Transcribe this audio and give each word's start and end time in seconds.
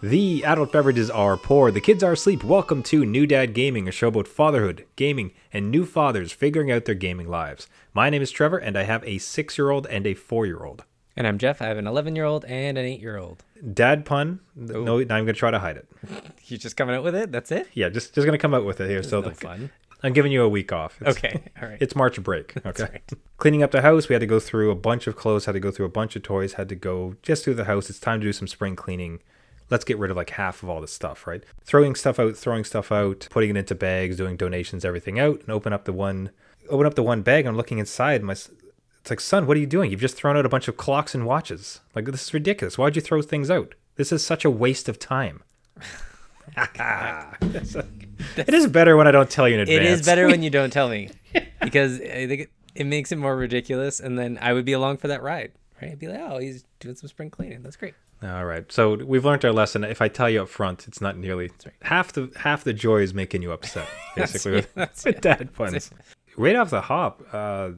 The 0.00 0.44
adult 0.44 0.70
beverages 0.72 1.10
are 1.10 1.36
poor, 1.36 1.72
the 1.72 1.80
kids 1.80 2.04
are 2.04 2.12
asleep. 2.12 2.44
Welcome 2.44 2.84
to 2.84 3.04
New 3.04 3.26
Dad 3.26 3.52
Gaming, 3.52 3.88
a 3.88 3.90
show 3.92 4.08
about 4.08 4.28
fatherhood, 4.28 4.86
gaming, 4.94 5.32
and 5.52 5.70
new 5.72 5.84
fathers 5.84 6.30
figuring 6.30 6.70
out 6.70 6.84
their 6.84 6.94
gaming 6.94 7.28
lives. 7.28 7.66
My 7.94 8.08
name 8.08 8.22
is 8.22 8.30
Trevor, 8.30 8.58
and 8.58 8.78
I 8.78 8.84
have 8.84 9.02
a 9.04 9.18
six 9.18 9.58
year 9.58 9.70
old 9.70 9.88
and 9.88 10.06
a 10.06 10.14
four 10.14 10.46
year 10.46 10.62
old. 10.64 10.84
And 11.16 11.26
I'm 11.26 11.36
Jeff. 11.36 11.60
I 11.60 11.66
have 11.66 11.78
an 11.78 11.88
11 11.88 12.14
year 12.14 12.26
old 12.26 12.44
and 12.44 12.78
an 12.78 12.84
8 12.84 13.00
year 13.00 13.16
old. 13.18 13.42
Dad 13.74 14.04
pun. 14.04 14.38
No, 14.54 15.00
I'm 15.00 15.06
going 15.08 15.26
to 15.26 15.32
try 15.32 15.50
to 15.50 15.58
hide 15.58 15.76
it. 15.78 15.88
You're 16.44 16.58
just 16.58 16.76
coming 16.76 16.94
out 16.94 17.02
with 17.02 17.16
it? 17.16 17.32
That's 17.32 17.50
it? 17.50 17.66
Yeah, 17.74 17.88
just 17.88 18.14
just 18.14 18.24
going 18.24 18.38
to 18.38 18.42
come 18.42 18.54
out 18.54 18.64
with 18.64 18.80
it 18.80 18.88
here. 18.88 19.02
So 19.02 19.20
no 19.20 19.30
the- 19.30 19.34
fun. 19.34 19.70
I'm 20.04 20.12
giving 20.12 20.30
you 20.30 20.44
a 20.44 20.48
week 20.48 20.70
off. 20.72 20.96
It's- 21.02 21.16
Okay. 21.16 21.42
All 21.60 21.66
right. 21.68 21.78
It's 21.80 21.96
March 21.96 22.22
break. 22.22 22.54
Okay. 22.64 22.84
right. 22.84 23.12
Cleaning 23.38 23.64
up 23.64 23.72
the 23.72 23.82
house, 23.82 24.08
we 24.08 24.12
had 24.12 24.20
to 24.20 24.26
go 24.28 24.38
through 24.38 24.70
a 24.70 24.76
bunch 24.76 25.08
of 25.08 25.16
clothes, 25.16 25.46
had 25.46 25.52
to 25.52 25.60
go 25.60 25.72
through 25.72 25.86
a 25.86 25.90
bunch 25.90 26.14
of 26.14 26.22
toys, 26.22 26.52
had 26.52 26.68
to 26.68 26.76
go 26.76 27.16
just 27.20 27.42
through 27.42 27.54
the 27.54 27.64
house. 27.64 27.90
It's 27.90 27.98
time 27.98 28.20
to 28.20 28.26
do 28.26 28.32
some 28.32 28.46
spring 28.46 28.76
cleaning. 28.76 29.18
Let's 29.70 29.84
get 29.84 29.98
rid 29.98 30.10
of 30.10 30.16
like 30.16 30.30
half 30.30 30.62
of 30.62 30.68
all 30.68 30.80
this 30.80 30.92
stuff, 30.92 31.26
right? 31.26 31.42
Throwing 31.62 31.94
stuff 31.94 32.18
out, 32.18 32.36
throwing 32.36 32.64
stuff 32.64 32.90
out, 32.90 33.28
putting 33.30 33.50
it 33.50 33.56
into 33.56 33.74
bags, 33.74 34.16
doing 34.16 34.36
donations, 34.36 34.84
everything 34.84 35.18
out, 35.18 35.40
and 35.40 35.50
open 35.50 35.72
up 35.72 35.84
the 35.84 35.92
one 35.92 36.30
open 36.70 36.86
up 36.86 36.94
the 36.94 37.02
one 37.02 37.22
bag. 37.22 37.46
I'm 37.46 37.56
looking 37.56 37.78
inside. 37.78 38.16
and 38.16 38.26
My 38.26 38.32
it's 38.32 38.50
like, 39.10 39.20
son, 39.20 39.46
what 39.46 39.56
are 39.56 39.60
you 39.60 39.66
doing? 39.66 39.90
You've 39.90 40.00
just 40.00 40.16
thrown 40.16 40.36
out 40.36 40.44
a 40.46 40.50
bunch 40.50 40.68
of 40.68 40.76
clocks 40.76 41.14
and 41.14 41.24
watches. 41.26 41.80
Like 41.94 42.04
this 42.06 42.24
is 42.24 42.34
ridiculous. 42.34 42.76
Why'd 42.78 42.96
you 42.96 43.02
throw 43.02 43.22
things 43.22 43.50
out? 43.50 43.74
This 43.96 44.12
is 44.12 44.24
such 44.24 44.44
a 44.44 44.50
waste 44.50 44.88
of 44.88 44.98
time. 44.98 45.42
It 48.36 48.54
is 48.54 48.66
better 48.66 48.96
when 48.96 49.06
I 49.06 49.10
don't 49.10 49.30
tell 49.30 49.48
you 49.48 49.54
in 49.54 49.60
advance. 49.60 50.00
is 50.00 50.06
better 50.06 50.26
when 50.26 50.42
you 50.46 50.50
don't 50.50 50.72
tell 50.72 50.88
me 50.88 51.10
because 51.60 52.00
I 52.00 52.26
think 52.26 52.40
it, 52.42 52.50
it 52.74 52.84
makes 52.84 53.12
it 53.12 53.16
more 53.16 53.36
ridiculous. 53.36 54.00
And 54.00 54.18
then 54.18 54.38
I 54.40 54.52
would 54.52 54.64
be 54.64 54.72
along 54.72 54.96
for 54.98 55.08
that 55.08 55.22
ride, 55.22 55.52
right? 55.80 55.92
I'd 55.92 55.98
be 55.98 56.08
like, 56.08 56.20
oh, 56.20 56.38
he's 56.38 56.64
doing 56.80 56.96
some 56.96 57.08
spring 57.08 57.30
cleaning. 57.30 57.62
That's 57.62 57.76
great. 57.76 57.94
All 58.22 58.44
right. 58.44 58.70
So 58.70 58.96
we've 58.96 59.24
learned 59.24 59.44
our 59.44 59.52
lesson. 59.52 59.84
If 59.84 60.02
I 60.02 60.08
tell 60.08 60.28
you 60.28 60.42
up 60.42 60.48
front, 60.48 60.88
it's 60.88 61.00
not 61.00 61.16
nearly 61.16 61.50
right. 61.64 61.74
half 61.82 62.12
the 62.12 62.32
half 62.36 62.64
the 62.64 62.72
joy 62.72 62.98
is 62.98 63.14
making 63.14 63.42
you 63.42 63.52
upset, 63.52 63.88
basically 64.16 64.52
with, 64.52 64.74
That's 64.74 65.04
with 65.04 65.20
dad 65.20 65.52
puns. 65.54 65.90
Right 66.36 66.56
off 66.56 66.70
the 66.70 66.80
hop, 66.80 67.22
uh, 67.32 67.70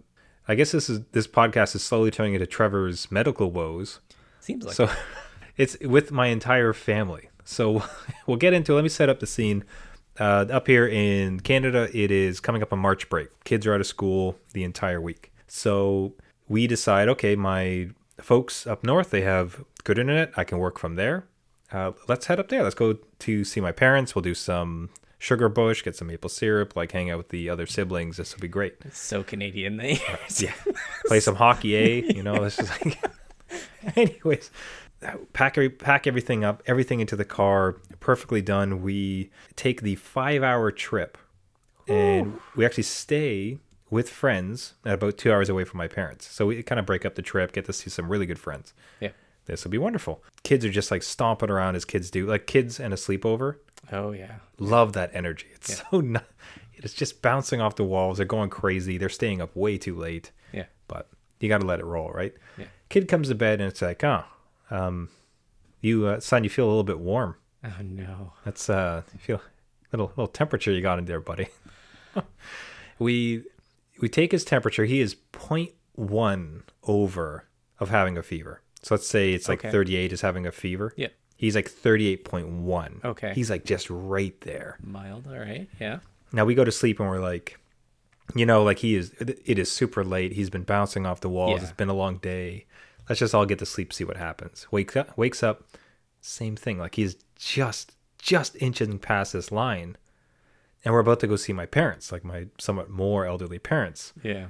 I 0.48 0.54
guess 0.54 0.72
this 0.72 0.88
is 0.88 1.00
this 1.12 1.26
podcast 1.26 1.74
is 1.74 1.84
slowly 1.84 2.10
turning 2.10 2.34
into 2.34 2.46
Trevor's 2.46 3.10
medical 3.10 3.50
woes. 3.50 4.00
Seems 4.40 4.64
like 4.64 4.74
So 4.74 4.90
it's 5.56 5.78
with 5.80 6.10
my 6.10 6.28
entire 6.28 6.72
family. 6.72 7.28
So 7.44 7.82
we'll 8.26 8.38
get 8.38 8.54
into. 8.54 8.72
It. 8.72 8.76
Let 8.76 8.82
me 8.82 8.88
set 8.88 9.08
up 9.08 9.20
the 9.20 9.26
scene. 9.26 9.64
Uh, 10.18 10.46
up 10.50 10.66
here 10.66 10.86
in 10.86 11.40
Canada, 11.40 11.88
it 11.94 12.10
is 12.10 12.40
coming 12.40 12.62
up 12.62 12.72
on 12.72 12.78
March 12.78 13.08
break. 13.08 13.28
Kids 13.44 13.66
are 13.66 13.74
out 13.74 13.80
of 13.80 13.86
school 13.86 14.38
the 14.52 14.64
entire 14.64 15.00
week. 15.00 15.32
So 15.46 16.14
we 16.48 16.66
decide, 16.66 17.08
okay, 17.08 17.36
my 17.36 17.90
folks 18.22 18.66
up 18.66 18.84
north, 18.84 19.10
they 19.10 19.22
have 19.22 19.64
good 19.84 19.98
internet. 19.98 20.32
I 20.36 20.44
can 20.44 20.58
work 20.58 20.78
from 20.78 20.96
there. 20.96 21.26
Uh, 21.72 21.92
let's 22.08 22.26
head 22.26 22.40
up 22.40 22.48
there. 22.48 22.62
Let's 22.62 22.74
go 22.74 22.98
to 23.20 23.44
see 23.44 23.60
my 23.60 23.72
parents. 23.72 24.14
We'll 24.14 24.22
do 24.22 24.34
some 24.34 24.90
sugar 25.18 25.48
bush, 25.48 25.84
get 25.84 25.94
some 25.94 26.08
maple 26.08 26.30
syrup, 26.30 26.74
like 26.74 26.92
hang 26.92 27.10
out 27.10 27.18
with 27.18 27.28
the 27.28 27.48
other 27.48 27.66
siblings. 27.66 28.16
This 28.16 28.34
will 28.34 28.40
be 28.40 28.48
great. 28.48 28.76
it's 28.84 28.98
so 28.98 29.22
Canadian. 29.22 29.76
They 29.76 30.00
Yeah. 30.38 30.54
Play 31.06 31.20
some 31.20 31.36
hockey, 31.36 31.76
eh? 31.76 32.12
You 32.14 32.22
know, 32.22 32.42
this 32.42 32.58
is 32.58 32.70
like. 32.70 32.98
Anyways, 33.96 34.50
pack 35.32 35.56
every, 35.56 35.70
pack 35.70 36.06
everything 36.06 36.44
up, 36.44 36.62
everything 36.66 37.00
into 37.00 37.16
the 37.16 37.24
car, 37.24 37.76
perfectly 38.00 38.42
done. 38.42 38.82
We 38.82 39.30
take 39.56 39.82
the 39.82 39.94
five 39.96 40.42
hour 40.42 40.70
trip, 40.70 41.18
and 41.88 42.38
we 42.56 42.64
actually 42.64 42.84
stay 42.84 43.58
with 43.90 44.08
friends 44.08 44.74
at 44.84 44.94
about 44.94 45.18
two 45.18 45.32
hours 45.32 45.48
away 45.48 45.64
from 45.64 45.78
my 45.78 45.88
parents. 45.88 46.28
So 46.30 46.46
we 46.46 46.62
kind 46.62 46.78
of 46.78 46.86
break 46.86 47.04
up 47.04 47.14
the 47.16 47.22
trip, 47.22 47.52
get 47.52 47.64
to 47.66 47.72
see 47.72 47.90
some 47.90 48.08
really 48.08 48.26
good 48.26 48.38
friends. 48.38 48.72
yeah. 49.00 49.10
This 49.46 49.64
will 49.64 49.70
be 49.72 49.78
wonderful. 49.78 50.22
Kids 50.44 50.64
are 50.64 50.70
just 50.70 50.90
like 50.92 51.02
stomping 51.02 51.50
around 51.50 51.74
as 51.74 51.84
kids 51.84 52.08
do, 52.10 52.26
like 52.26 52.46
kids 52.46 52.78
and 52.78 52.92
a 52.94 52.96
sleepover. 52.96 53.56
Oh 53.90 54.12
yeah. 54.12 54.36
Love 54.58 54.92
that 54.92 55.10
energy. 55.12 55.46
It's 55.54 55.82
so 55.90 56.00
not. 56.00 56.24
It's 56.74 56.94
just 56.94 57.20
bouncing 57.20 57.60
off 57.60 57.74
the 57.74 57.82
walls. 57.84 58.18
They're 58.18 58.26
going 58.26 58.50
crazy. 58.50 58.96
They're 58.96 59.08
staying 59.08 59.40
up 59.40 59.56
way 59.56 59.76
too 59.76 59.96
late 59.96 60.30
Yeah. 60.52 60.66
but 60.88 61.08
you 61.40 61.48
got 61.48 61.62
to 61.62 61.66
let 61.66 61.80
it 61.80 61.84
roll, 61.84 62.10
right? 62.10 62.32
Yeah. 62.58 62.66
Kid 62.90 63.08
comes 63.08 63.28
to 63.28 63.34
bed 63.34 63.60
and 63.60 63.68
it's 63.68 63.82
like, 63.82 64.04
oh, 64.04 64.24
um, 64.70 65.08
you 65.80 66.06
uh, 66.06 66.20
son, 66.20 66.44
you 66.44 66.50
feel 66.50 66.66
a 66.66 66.68
little 66.68 66.84
bit 66.84 67.00
warm. 67.00 67.34
Oh 67.64 67.82
no. 67.82 68.34
That's 68.44 68.70
uh, 68.70 69.02
you 69.14 69.18
feel 69.18 69.40
little 69.90 70.08
little 70.10 70.28
temperature 70.28 70.70
you 70.70 70.80
got 70.82 70.98
in 71.00 71.06
there, 71.06 71.20
buddy. 71.20 71.48
we 72.98 73.44
we 74.00 74.08
take 74.08 74.32
his 74.32 74.44
temperature. 74.44 74.84
He 74.84 75.00
is 75.00 75.14
0.1 75.32 76.62
over 76.84 77.44
of 77.78 77.88
having 77.90 78.16
a 78.18 78.22
fever. 78.22 78.62
So 78.82 78.94
let's 78.94 79.06
say 79.06 79.32
it's 79.32 79.48
like 79.48 79.60
Okay. 79.60 79.70
38 79.70 80.12
is 80.12 80.20
having 80.22 80.46
a 80.46 80.52
fever. 80.52 80.92
Yeah. 80.96 81.08
He's 81.36 81.54
like 81.54 81.70
38.1. 81.70 83.04
Okay. 83.04 83.32
He's 83.34 83.50
like 83.50 83.64
just 83.64 83.88
right 83.90 84.38
there. 84.42 84.78
Mild. 84.82 85.26
All 85.26 85.38
right. 85.38 85.68
Yeah. 85.78 86.00
Now 86.32 86.44
we 86.44 86.54
go 86.54 86.64
to 86.64 86.72
sleep 86.72 87.00
and 87.00 87.08
we're 87.08 87.18
like, 87.20 87.58
you 88.34 88.46
know, 88.46 88.62
like 88.62 88.78
he 88.78 88.94
is. 88.94 89.12
It 89.18 89.58
is 89.58 89.70
super 89.70 90.04
late. 90.04 90.32
He's 90.32 90.50
been 90.50 90.62
bouncing 90.62 91.06
off 91.06 91.20
the 91.20 91.28
walls. 91.30 91.58
Yeah. 91.58 91.64
It's 91.64 91.72
been 91.72 91.88
a 91.88 91.94
long 91.94 92.18
day. 92.18 92.66
Let's 93.08 93.18
just 93.18 93.34
all 93.34 93.44
get 93.46 93.58
to 93.58 93.66
sleep, 93.66 93.92
see 93.92 94.04
what 94.04 94.16
happens. 94.18 94.68
Wakes 94.70 94.94
up, 94.96 95.18
wakes 95.18 95.42
up, 95.42 95.64
same 96.20 96.54
thing. 96.54 96.78
Like 96.78 96.94
he's 96.94 97.16
just 97.36 97.96
just 98.18 98.54
inching 98.60 98.98
past 99.00 99.32
this 99.32 99.50
line, 99.50 99.96
and 100.84 100.94
we're 100.94 101.00
about 101.00 101.20
to 101.20 101.26
go 101.26 101.36
see 101.36 101.52
my 101.52 101.66
parents, 101.66 102.10
like 102.12 102.24
my 102.24 102.46
somewhat 102.58 102.90
more 102.90 103.26
elderly 103.26 103.58
parents. 103.58 104.12
Yeah. 104.22 104.46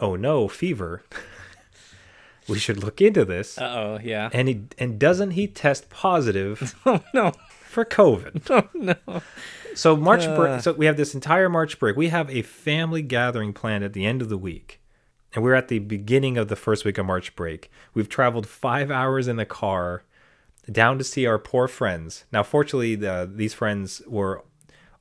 Oh 0.00 0.16
no, 0.16 0.48
fever. 0.48 1.02
we 2.48 2.58
should 2.58 2.82
look 2.82 3.00
into 3.00 3.24
this. 3.24 3.58
Uh 3.58 3.64
oh. 3.64 3.98
Yeah. 4.02 4.30
And 4.32 4.48
he 4.48 4.62
and 4.78 4.98
doesn't 4.98 5.32
he 5.32 5.46
test 5.46 5.90
positive 5.90 6.74
Oh 6.86 7.02
no. 7.12 7.32
for 7.64 7.84
COVID? 7.84 8.48
Oh 8.50 8.68
no. 8.74 9.22
So 9.74 9.96
March 9.96 10.24
Uh. 10.26 10.36
break. 10.36 10.60
So 10.62 10.72
we 10.72 10.86
have 10.86 10.96
this 10.96 11.14
entire 11.14 11.48
March 11.48 11.78
break. 11.78 11.96
We 11.96 12.08
have 12.08 12.30
a 12.30 12.42
family 12.42 13.02
gathering 13.02 13.52
planned 13.52 13.84
at 13.84 13.92
the 13.92 14.06
end 14.06 14.22
of 14.22 14.28
the 14.28 14.38
week, 14.38 14.80
and 15.34 15.44
we're 15.44 15.54
at 15.54 15.68
the 15.68 15.78
beginning 15.78 16.36
of 16.38 16.48
the 16.48 16.56
first 16.56 16.84
week 16.84 16.98
of 16.98 17.06
March 17.06 17.36
break. 17.36 17.70
We've 17.94 18.08
traveled 18.08 18.46
five 18.46 18.90
hours 18.90 19.28
in 19.28 19.36
the 19.36 19.44
car 19.46 20.02
down 20.70 20.98
to 20.98 21.04
see 21.04 21.26
our 21.26 21.38
poor 21.38 21.66
friends. 21.68 22.24
Now, 22.32 22.42
fortunately, 22.42 22.94
the, 22.94 23.30
these 23.32 23.54
friends 23.54 24.02
were 24.06 24.42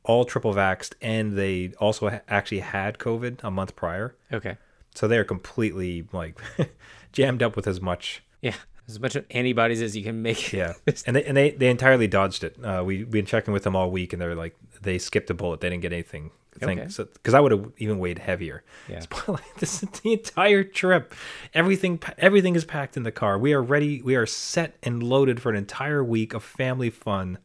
all 0.08 0.26
triple 0.26 0.54
vaxxed, 0.54 0.94
and 1.02 1.34
they 1.38 1.74
also 1.80 2.10
ha- 2.10 2.22
actually 2.28 2.60
had 2.62 2.98
COVID 2.98 3.44
a 3.44 3.52
month 3.52 3.76
prior, 3.76 4.16
Okay. 4.34 4.58
so 4.96 5.08
they're 5.08 5.24
completely 5.26 6.08
like 6.12 6.40
jammed 7.12 7.44
up 7.44 7.56
with 7.56 7.68
as 7.68 7.80
much 7.80 8.24
Yeah. 8.42 8.56
As 8.90 9.00
much 9.02 9.18
antibodies 9.32 9.82
as 9.82 9.98
you 9.98 10.04
can 10.04 10.22
make. 10.22 10.54
yeah, 10.54 10.74
and 11.06 11.14
they 11.16 11.24
and 11.26 11.36
they, 11.36 11.52
they 11.52 11.70
entirely 11.70 12.08
dodged 12.08 12.46
it. 12.46 12.56
Uh, 12.64 12.82
we 12.86 13.00
we've 13.00 13.12
been 13.12 13.26
checking 13.26 13.54
with 13.54 13.64
them 13.64 13.76
all 13.76 13.92
week, 13.92 14.14
and 14.14 14.22
they're 14.22 14.34
like 14.34 14.56
they 14.82 14.98
skipped 14.98 15.30
a 15.30 15.34
bullet. 15.34 15.60
They 15.60 15.70
didn't 15.70 15.82
get 15.82 15.92
anything. 15.92 16.32
Thing. 16.58 16.80
Okay. 16.80 16.90
So 16.90 17.04
because 17.04 17.34
I 17.36 17.40
would 17.42 17.52
have 17.52 17.70
even 17.78 18.00
weighed 18.00 18.18
heavier. 18.20 18.64
Yeah. 18.90 19.02
Like 19.28 19.56
this 19.58 19.84
is 19.84 19.90
the 19.90 20.14
entire 20.14 20.64
trip. 20.64 21.14
Everything 21.54 22.02
everything 22.18 22.56
is 22.56 22.64
packed 22.66 22.96
in 22.96 23.04
the 23.04 23.12
car. 23.12 23.38
We 23.38 23.52
are 23.54 23.62
ready. 23.62 24.02
We 24.02 24.16
are 24.16 24.26
set 24.26 24.78
and 24.82 25.04
loaded 25.04 25.42
for 25.42 25.50
an 25.50 25.58
entire 25.58 26.02
week 26.04 26.34
of 26.34 26.42
family 26.44 26.90
fun, 26.90 27.40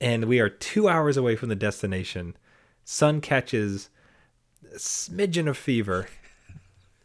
and 0.00 0.24
we 0.26 0.40
are 0.40 0.48
two 0.48 0.88
hours 0.88 1.16
away 1.16 1.36
from 1.36 1.48
the 1.48 1.56
destination. 1.56 2.36
Son 2.84 3.20
catches 3.20 3.90
a 4.72 4.76
smidgen 4.76 5.48
of 5.48 5.56
fever, 5.56 6.08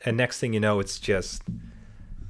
and 0.05 0.17
next 0.17 0.39
thing 0.39 0.53
you 0.53 0.59
know, 0.59 0.79
it's 0.79 0.99
just 0.99 1.43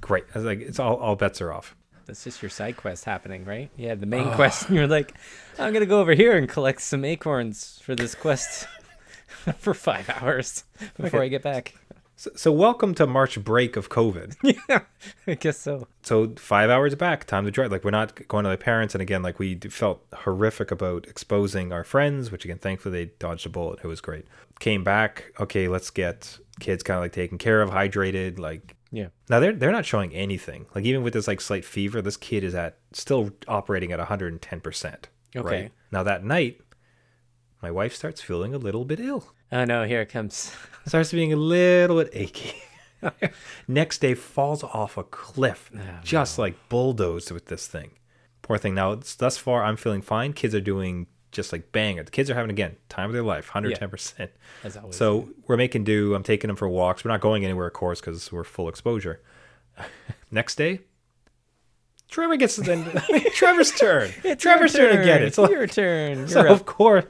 great. 0.01 0.25
I 0.33 0.37
was 0.37 0.45
like, 0.45 0.59
it's 0.59 0.79
all 0.79 0.95
all 0.97 1.15
bets 1.15 1.41
are 1.41 1.51
off. 1.53 1.75
That's 2.05 2.23
just 2.25 2.41
your 2.41 2.49
side 2.49 2.75
quest 2.75 3.05
happening, 3.05 3.45
right? 3.45 3.69
Yeah, 3.77 3.95
the 3.95 4.05
main 4.05 4.29
quest. 4.33 4.67
And 4.67 4.75
you're 4.77 4.87
like, 4.87 5.13
I'm 5.57 5.71
gonna 5.73 5.85
go 5.85 5.99
over 6.01 6.13
here 6.13 6.37
and 6.37 6.49
collect 6.49 6.81
some 6.81 7.05
acorns 7.05 7.79
for 7.83 7.95
this 7.95 8.13
quest 8.15 8.67
for 9.57 9.73
five 9.73 10.09
hours 10.09 10.65
before 10.97 11.19
Okay. 11.19 11.25
I 11.25 11.27
get 11.29 11.43
back. 11.43 11.75
So, 12.15 12.29
so 12.35 12.51
welcome 12.51 12.93
to 12.95 13.07
March 13.07 13.43
break 13.43 13.75
of 13.75 13.89
COVID. 13.89 14.35
yeah, 14.69 14.81
I 15.25 15.33
guess 15.33 15.57
so. 15.57 15.87
so 16.03 16.33
five 16.37 16.69
hours 16.69 16.93
back, 16.95 17.25
time 17.25 17.43
to 17.45 17.51
drive. 17.51 17.71
Like 17.71 17.83
we're 17.83 17.91
not 17.91 18.27
going 18.27 18.43
to 18.43 18.51
the 18.51 18.57
parents, 18.57 18.93
and 18.95 19.01
again, 19.01 19.23
like 19.23 19.39
we 19.39 19.55
felt 19.55 20.05
horrific 20.13 20.69
about 20.71 21.07
exposing 21.07 21.73
our 21.73 21.83
friends, 21.83 22.31
which 22.31 22.45
again, 22.45 22.59
thankfully 22.59 23.05
they 23.05 23.11
dodged 23.17 23.45
a 23.47 23.49
bullet. 23.49 23.79
It 23.83 23.87
was 23.87 23.99
great. 23.99 24.25
Came 24.59 24.83
back. 24.83 25.33
Okay, 25.39 25.67
let's 25.67 25.89
get 25.89 26.37
kids 26.59 26.83
kind 26.83 26.97
of 26.97 27.03
like 27.03 27.13
taken 27.13 27.37
care 27.39 27.61
of, 27.61 27.71
hydrated. 27.71 28.37
Like 28.37 28.75
Yeah. 28.91 29.07
now 29.27 29.39
they're 29.39 29.53
they're 29.53 29.71
not 29.71 29.85
showing 29.85 30.13
anything. 30.13 30.67
Like 30.75 30.85
even 30.85 31.01
with 31.03 31.13
this 31.13 31.27
like 31.27 31.41
slight 31.41 31.65
fever, 31.65 32.01
this 32.01 32.15
kid 32.17 32.43
is 32.43 32.53
at 32.53 32.77
still 32.93 33.31
operating 33.47 33.91
at 33.91 33.97
110 33.99 34.61
percent. 34.61 35.09
Okay. 35.35 35.61
Right 35.63 35.71
now 35.91 36.03
that 36.03 36.23
night, 36.23 36.61
my 37.61 37.71
wife 37.71 37.95
starts 37.95 38.21
feeling 38.21 38.53
a 38.53 38.59
little 38.59 38.85
bit 38.85 38.99
ill. 38.99 39.33
Oh 39.53 39.65
no, 39.65 39.85
here 39.85 40.01
it 40.01 40.09
comes. 40.09 40.55
starts 40.87 41.11
being 41.11 41.31
a 41.31 41.37
little 41.37 42.03
bit 42.03 42.09
achy. 42.13 42.55
Next 43.67 43.99
day 43.99 44.15
falls 44.15 44.63
off 44.63 44.97
a 44.97 45.03
cliff, 45.03 45.69
oh, 45.77 45.79
just 46.03 46.39
like 46.39 46.55
bulldozed 46.69 47.29
with 47.31 47.45
this 47.45 47.67
thing. 47.67 47.91
Poor 48.41 48.57
thing. 48.57 48.73
Now, 48.73 48.93
it's, 48.93 49.15
thus 49.15 49.37
far, 49.37 49.63
I'm 49.63 49.77
feeling 49.77 50.01
fine. 50.01 50.33
Kids 50.33 50.55
are 50.55 50.61
doing 50.61 51.05
just 51.31 51.51
like 51.51 51.71
bang. 51.71 51.97
The 51.97 52.05
kids 52.05 52.31
are 52.31 52.35
having 52.35 52.49
again 52.49 52.77
time 52.89 53.09
of 53.09 53.13
their 53.13 53.23
life, 53.23 53.47
110. 53.47 53.89
percent 53.89 54.31
As 54.63 54.75
always. 54.75 54.95
So 54.95 55.29
we're 55.47 55.57
making 55.57 55.83
do. 55.83 56.15
I'm 56.15 56.23
taking 56.23 56.47
them 56.47 56.57
for 56.57 56.67
walks. 56.67 57.05
We're 57.05 57.11
not 57.11 57.21
going 57.21 57.43
anywhere, 57.43 57.67
of 57.67 57.73
course, 57.73 57.99
because 57.99 58.31
we're 58.31 58.43
full 58.43 58.69
exposure. 58.69 59.21
Next 60.31 60.55
day, 60.55 60.79
Trevor 62.13 62.37
gets 62.37 62.57
then 62.57 62.83
Trevor's 63.33 63.71
turn. 63.71 64.11
It's 64.23 64.43
Trevor's 64.43 64.75
your 64.75 64.91
turn 64.91 65.01
again. 65.01 65.23
It's 65.23 65.35
turn. 65.35 65.45
it. 65.45 65.49
So, 65.49 65.51
your 65.51 65.67
turn. 65.67 66.17
You're 66.19 66.27
so 66.27 66.39
up. 66.41 66.49
of 66.49 66.65
course, 66.65 67.05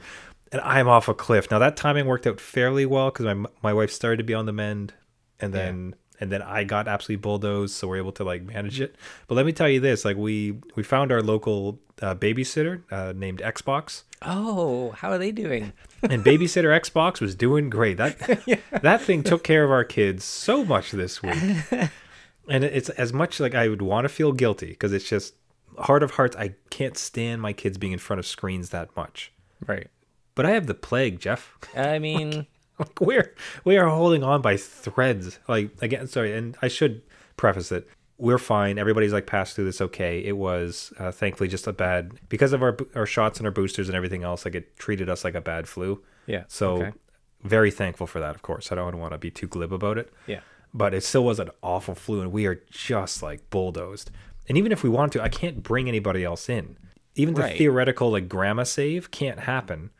and 0.53 0.61
I'm 0.61 0.87
off 0.87 1.09
a 1.09 1.13
cliff. 1.13 1.51
Now 1.51 1.59
that 1.59 1.75
timing 1.75 2.05
worked 2.05 2.27
out 2.27 2.39
fairly 2.39 2.85
well 2.85 3.11
because 3.11 3.25
my 3.25 3.49
my 3.61 3.73
wife 3.73 3.91
started 3.91 4.17
to 4.17 4.23
be 4.23 4.33
on 4.33 4.45
the 4.45 4.53
mend, 4.53 4.93
and 5.39 5.53
then 5.53 5.95
and 6.19 6.31
then 6.31 6.41
I 6.41 6.63
got 6.63 6.87
absolutely 6.87 7.21
bulldozed, 7.21 7.75
so 7.75 7.87
we're 7.87 7.97
able 7.97 8.13
to 8.13 8.23
like 8.23 8.43
manage 8.43 8.79
it. 8.79 8.95
But 9.27 9.35
let 9.35 9.45
me 9.45 9.51
tell 9.51 9.67
you 9.67 9.79
this: 9.79 10.05
like 10.05 10.15
we 10.15 10.59
we 10.75 10.83
found 10.83 11.11
our 11.11 11.21
local 11.21 11.79
uh, 12.01 12.15
babysitter 12.15 12.83
uh, 12.91 13.13
named 13.15 13.39
Xbox. 13.39 14.03
Oh, 14.21 14.91
how 14.91 15.09
are 15.09 15.17
they 15.17 15.31
doing? 15.31 15.73
and 16.03 16.23
babysitter 16.23 16.79
Xbox 16.79 17.19
was 17.19 17.35
doing 17.35 17.69
great. 17.69 17.97
That 17.97 18.19
that 18.81 19.01
thing 19.01 19.23
took 19.23 19.43
care 19.43 19.63
of 19.63 19.71
our 19.71 19.83
kids 19.83 20.23
so 20.23 20.63
much 20.63 20.91
this 20.91 21.21
week. 21.21 21.41
And 22.49 22.65
it's 22.65 22.89
as 22.89 23.13
much 23.13 23.39
like 23.39 23.55
I 23.55 23.69
would 23.69 23.81
want 23.81 24.03
to 24.03 24.09
feel 24.09 24.33
guilty 24.33 24.67
because 24.67 24.91
it's 24.91 25.07
just 25.07 25.35
heart 25.77 26.03
of 26.03 26.11
hearts. 26.11 26.35
I 26.35 26.55
can't 26.69 26.97
stand 26.97 27.41
my 27.41 27.53
kids 27.53 27.77
being 27.77 27.93
in 27.93 27.99
front 27.99 28.19
of 28.19 28.25
screens 28.25 28.71
that 28.71 28.93
much. 28.97 29.31
Right. 29.65 29.87
But 30.35 30.45
I 30.45 30.51
have 30.51 30.67
the 30.67 30.73
plague, 30.73 31.19
Jeff. 31.19 31.57
I 31.75 31.99
mean, 31.99 32.47
Like 32.79 32.99
we're 33.01 33.35
we 33.63 33.77
are 33.77 33.87
holding 33.87 34.23
on 34.23 34.41
by 34.41 34.57
threads. 34.57 35.37
Like 35.47 35.71
again, 35.81 36.07
sorry, 36.07 36.35
and 36.35 36.57
I 36.61 36.67
should 36.69 37.03
preface 37.37 37.71
it. 37.71 37.87
We're 38.17 38.39
fine. 38.39 38.79
Everybody's 38.79 39.13
like 39.13 39.27
passed 39.27 39.55
through 39.55 39.65
this 39.65 39.79
okay. 39.79 40.19
It 40.23 40.37
was 40.37 40.91
uh, 40.97 41.11
thankfully 41.11 41.49
just 41.49 41.67
a 41.67 41.73
bad 41.73 42.13
because 42.29 42.51
of 42.51 42.63
our 42.63 42.75
our 42.95 43.05
shots 43.05 43.37
and 43.37 43.45
our 43.45 43.51
boosters 43.51 43.89
and 43.89 43.95
everything 43.95 44.23
else. 44.23 44.43
Like 44.43 44.55
it 44.55 44.75
treated 44.77 45.07
us 45.07 45.23
like 45.23 45.35
a 45.35 45.41
bad 45.41 45.67
flu. 45.67 46.01
yeah. 46.25 46.45
So 46.47 46.77
okay. 46.77 46.91
very 47.43 47.69
thankful 47.69 48.07
for 48.07 48.19
that, 48.19 48.33
of 48.33 48.41
course. 48.41 48.71
I 48.71 48.75
don't 48.75 48.97
want 48.97 49.11
to 49.13 49.19
be 49.19 49.29
too 49.29 49.47
glib 49.47 49.71
about 49.71 49.99
it. 49.99 50.11
yeah. 50.25 50.39
But 50.73 50.95
it 50.95 51.03
still 51.03 51.23
was 51.23 51.39
an 51.39 51.51
awful 51.61 51.93
flu, 51.93 52.21
and 52.21 52.31
we 52.31 52.47
are 52.47 52.59
just 52.71 53.21
like 53.21 53.47
bulldozed. 53.51 54.09
And 54.49 54.57
even 54.57 54.71
if 54.71 54.81
we 54.81 54.89
want 54.89 55.13
to, 55.13 55.21
I 55.21 55.29
can't 55.29 55.61
bring 55.61 55.87
anybody 55.87 56.23
else 56.23 56.49
in. 56.49 56.77
Even 57.13 57.35
the 57.35 57.41
Right. 57.41 57.57
theoretical 57.57 58.09
like 58.11 58.27
grandma 58.27 58.63
save 58.63 59.11
can't 59.11 59.41
happen 59.41 59.91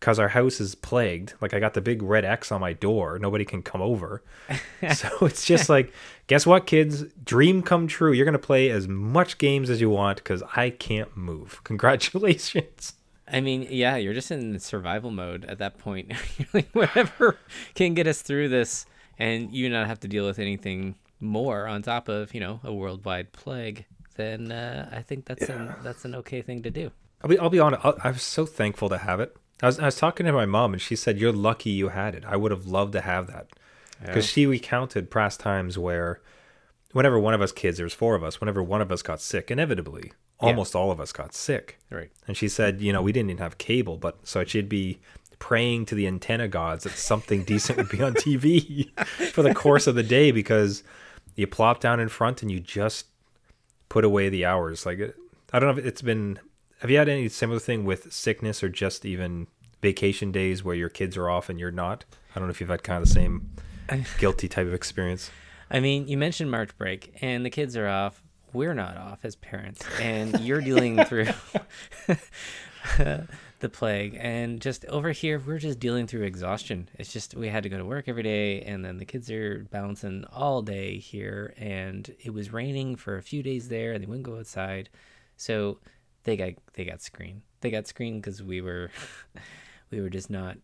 because 0.00 0.18
our 0.18 0.28
house 0.28 0.60
is 0.60 0.74
plagued. 0.74 1.34
Like 1.40 1.52
I 1.52 1.60
got 1.60 1.74
the 1.74 1.82
big 1.82 2.02
red 2.02 2.24
X 2.24 2.50
on 2.50 2.60
my 2.60 2.72
door. 2.72 3.18
Nobody 3.18 3.44
can 3.44 3.62
come 3.62 3.82
over. 3.82 4.22
so 4.94 5.08
it's 5.20 5.44
just 5.44 5.68
like, 5.68 5.92
guess 6.26 6.46
what, 6.46 6.66
kids? 6.66 7.04
Dream 7.22 7.62
come 7.62 7.86
true. 7.86 8.10
You're 8.10 8.24
gonna 8.24 8.38
play 8.38 8.70
as 8.70 8.88
much 8.88 9.36
games 9.38 9.68
as 9.68 9.80
you 9.80 9.90
want 9.90 10.18
because 10.18 10.42
I 10.56 10.70
can't 10.70 11.14
move. 11.16 11.60
Congratulations. 11.64 12.94
I 13.28 13.40
mean, 13.40 13.68
yeah, 13.70 13.96
you're 13.96 14.14
just 14.14 14.32
in 14.32 14.58
survival 14.58 15.12
mode 15.12 15.44
at 15.44 15.58
that 15.58 15.78
point. 15.78 16.12
like, 16.52 16.68
whatever 16.72 17.36
can 17.74 17.94
get 17.94 18.08
us 18.08 18.22
through 18.22 18.48
this, 18.48 18.86
and 19.18 19.54
you 19.54 19.68
not 19.68 19.86
have 19.86 20.00
to 20.00 20.08
deal 20.08 20.26
with 20.26 20.38
anything 20.40 20.96
more 21.20 21.66
on 21.66 21.82
top 21.82 22.08
of 22.08 22.32
you 22.32 22.40
know 22.40 22.60
a 22.64 22.72
worldwide 22.72 23.32
plague. 23.32 23.84
Then 24.16 24.50
uh, 24.50 24.88
I 24.90 25.02
think 25.02 25.26
that's 25.26 25.48
an 25.48 25.74
that's 25.82 26.06
an 26.06 26.14
okay 26.16 26.40
thing 26.40 26.62
to 26.62 26.70
do. 26.70 26.90
I'll 27.22 27.28
be, 27.28 27.38
I'll 27.38 27.50
be 27.50 27.60
honest. 27.60 27.84
I 27.84 27.92
I 28.02 28.10
was 28.10 28.22
so 28.22 28.46
thankful 28.46 28.88
to 28.88 28.98
have 28.98 29.20
it. 29.20 29.36
I 29.62 29.66
was, 29.66 29.78
I 29.78 29.86
was 29.86 29.96
talking 29.96 30.26
to 30.26 30.32
my 30.32 30.46
mom, 30.46 30.72
and 30.72 30.80
she 30.80 30.96
said, 30.96 31.18
"You're 31.18 31.32
lucky 31.32 31.70
you 31.70 31.88
had 31.88 32.14
it. 32.14 32.24
I 32.26 32.36
would 32.36 32.50
have 32.50 32.66
loved 32.66 32.92
to 32.92 33.00
have 33.00 33.26
that." 33.26 33.48
Because 34.00 34.24
she 34.24 34.46
recounted 34.46 35.10
past 35.10 35.40
times 35.40 35.76
where, 35.76 36.20
whenever 36.92 37.18
one 37.18 37.34
of 37.34 37.42
us 37.42 37.52
kids, 37.52 37.76
there 37.76 37.84
was 37.84 37.92
four 37.92 38.14
of 38.14 38.24
us. 38.24 38.40
Whenever 38.40 38.62
one 38.62 38.80
of 38.80 38.90
us 38.90 39.02
got 39.02 39.20
sick, 39.20 39.50
inevitably, 39.50 40.12
almost 40.40 40.74
all 40.74 40.90
of 40.90 41.00
us 41.00 41.12
got 41.12 41.34
sick. 41.34 41.78
Right. 41.90 42.10
And 42.26 42.36
she 42.36 42.48
said, 42.48 42.80
you 42.80 42.92
know, 42.92 43.02
we 43.02 43.12
didn't 43.12 43.30
even 43.30 43.42
have 43.42 43.58
cable, 43.58 43.96
but 43.96 44.26
so 44.26 44.44
she'd 44.44 44.68
be 44.68 45.00
praying 45.38 45.86
to 45.86 45.94
the 45.94 46.06
antenna 46.06 46.48
gods 46.48 46.84
that 46.84 46.92
something 46.92 47.44
decent 47.44 47.78
would 47.78 47.88
be 47.88 48.02
on 48.02 48.14
TV 48.14 48.90
for 49.32 49.42
the 49.42 49.54
course 49.54 49.86
of 49.86 49.94
the 49.94 50.02
day 50.02 50.30
because 50.30 50.82
you 51.34 51.46
plop 51.46 51.80
down 51.80 52.00
in 52.00 52.08
front 52.08 52.42
and 52.42 52.50
you 52.50 52.60
just 52.60 53.06
put 53.88 54.04
away 54.04 54.28
the 54.28 54.44
hours. 54.44 54.84
Like, 54.86 55.00
I 55.52 55.58
don't 55.58 55.74
know 55.74 55.80
if 55.80 55.86
it's 55.86 56.02
been, 56.02 56.38
have 56.80 56.90
you 56.90 56.96
had 56.96 57.08
any 57.08 57.28
similar 57.28 57.60
thing 57.60 57.84
with 57.84 58.12
sickness 58.12 58.62
or 58.62 58.70
just 58.70 59.04
even 59.04 59.46
vacation 59.82 60.32
days 60.32 60.64
where 60.64 60.74
your 60.74 60.88
kids 60.88 61.16
are 61.16 61.28
off 61.28 61.50
and 61.50 61.60
you're 61.60 61.70
not? 61.70 62.06
I 62.34 62.38
don't 62.38 62.48
know 62.48 62.52
if 62.52 62.60
you've 62.60 62.70
had 62.70 62.82
kind 62.82 63.02
of 63.02 63.08
the 63.08 63.14
same 63.14 63.50
guilty 64.18 64.48
type 64.48 64.66
of 64.66 64.72
experience. 64.72 65.30
I 65.70 65.80
mean, 65.80 66.08
you 66.08 66.16
mentioned 66.16 66.50
March 66.50 66.76
break, 66.78 67.14
and 67.20 67.44
the 67.44 67.50
kids 67.50 67.76
are 67.76 67.86
off. 67.86 68.22
We're 68.52 68.74
not 68.74 68.96
off 68.96 69.24
as 69.24 69.36
parents, 69.36 69.84
and 70.00 70.40
you're 70.40 70.62
dealing 70.62 71.04
through 71.04 71.26
the 72.98 73.68
plague. 73.70 74.16
And 74.18 74.60
just 74.60 74.86
over 74.86 75.12
here, 75.12 75.38
we're 75.38 75.58
just 75.58 75.78
dealing 75.78 76.06
through 76.06 76.22
exhaustion. 76.22 76.88
It's 76.98 77.12
just 77.12 77.34
we 77.34 77.48
had 77.48 77.62
to 77.62 77.68
go 77.68 77.76
to 77.76 77.84
work 77.84 78.08
every 78.08 78.22
day, 78.22 78.62
and 78.62 78.82
then 78.82 78.96
the 78.96 79.04
kids 79.04 79.30
are 79.30 79.66
bouncing 79.70 80.24
all 80.32 80.62
day 80.62 80.96
here, 80.96 81.52
and 81.58 82.10
it 82.24 82.32
was 82.32 82.54
raining 82.54 82.96
for 82.96 83.18
a 83.18 83.22
few 83.22 83.42
days 83.42 83.68
there, 83.68 83.92
and 83.92 84.02
they 84.02 84.06
wouldn't 84.06 84.26
go 84.26 84.38
outside, 84.38 84.88
so 85.36 85.78
they 86.24 86.36
got 86.36 86.52
they 86.74 86.84
got 86.84 87.02
screened. 87.02 87.42
They 87.60 87.70
got 87.70 87.86
screened 87.86 88.22
because 88.22 88.42
we 88.42 88.60
were 88.60 88.90
we 89.90 90.00
were 90.00 90.10
just 90.10 90.30
not 90.30 90.56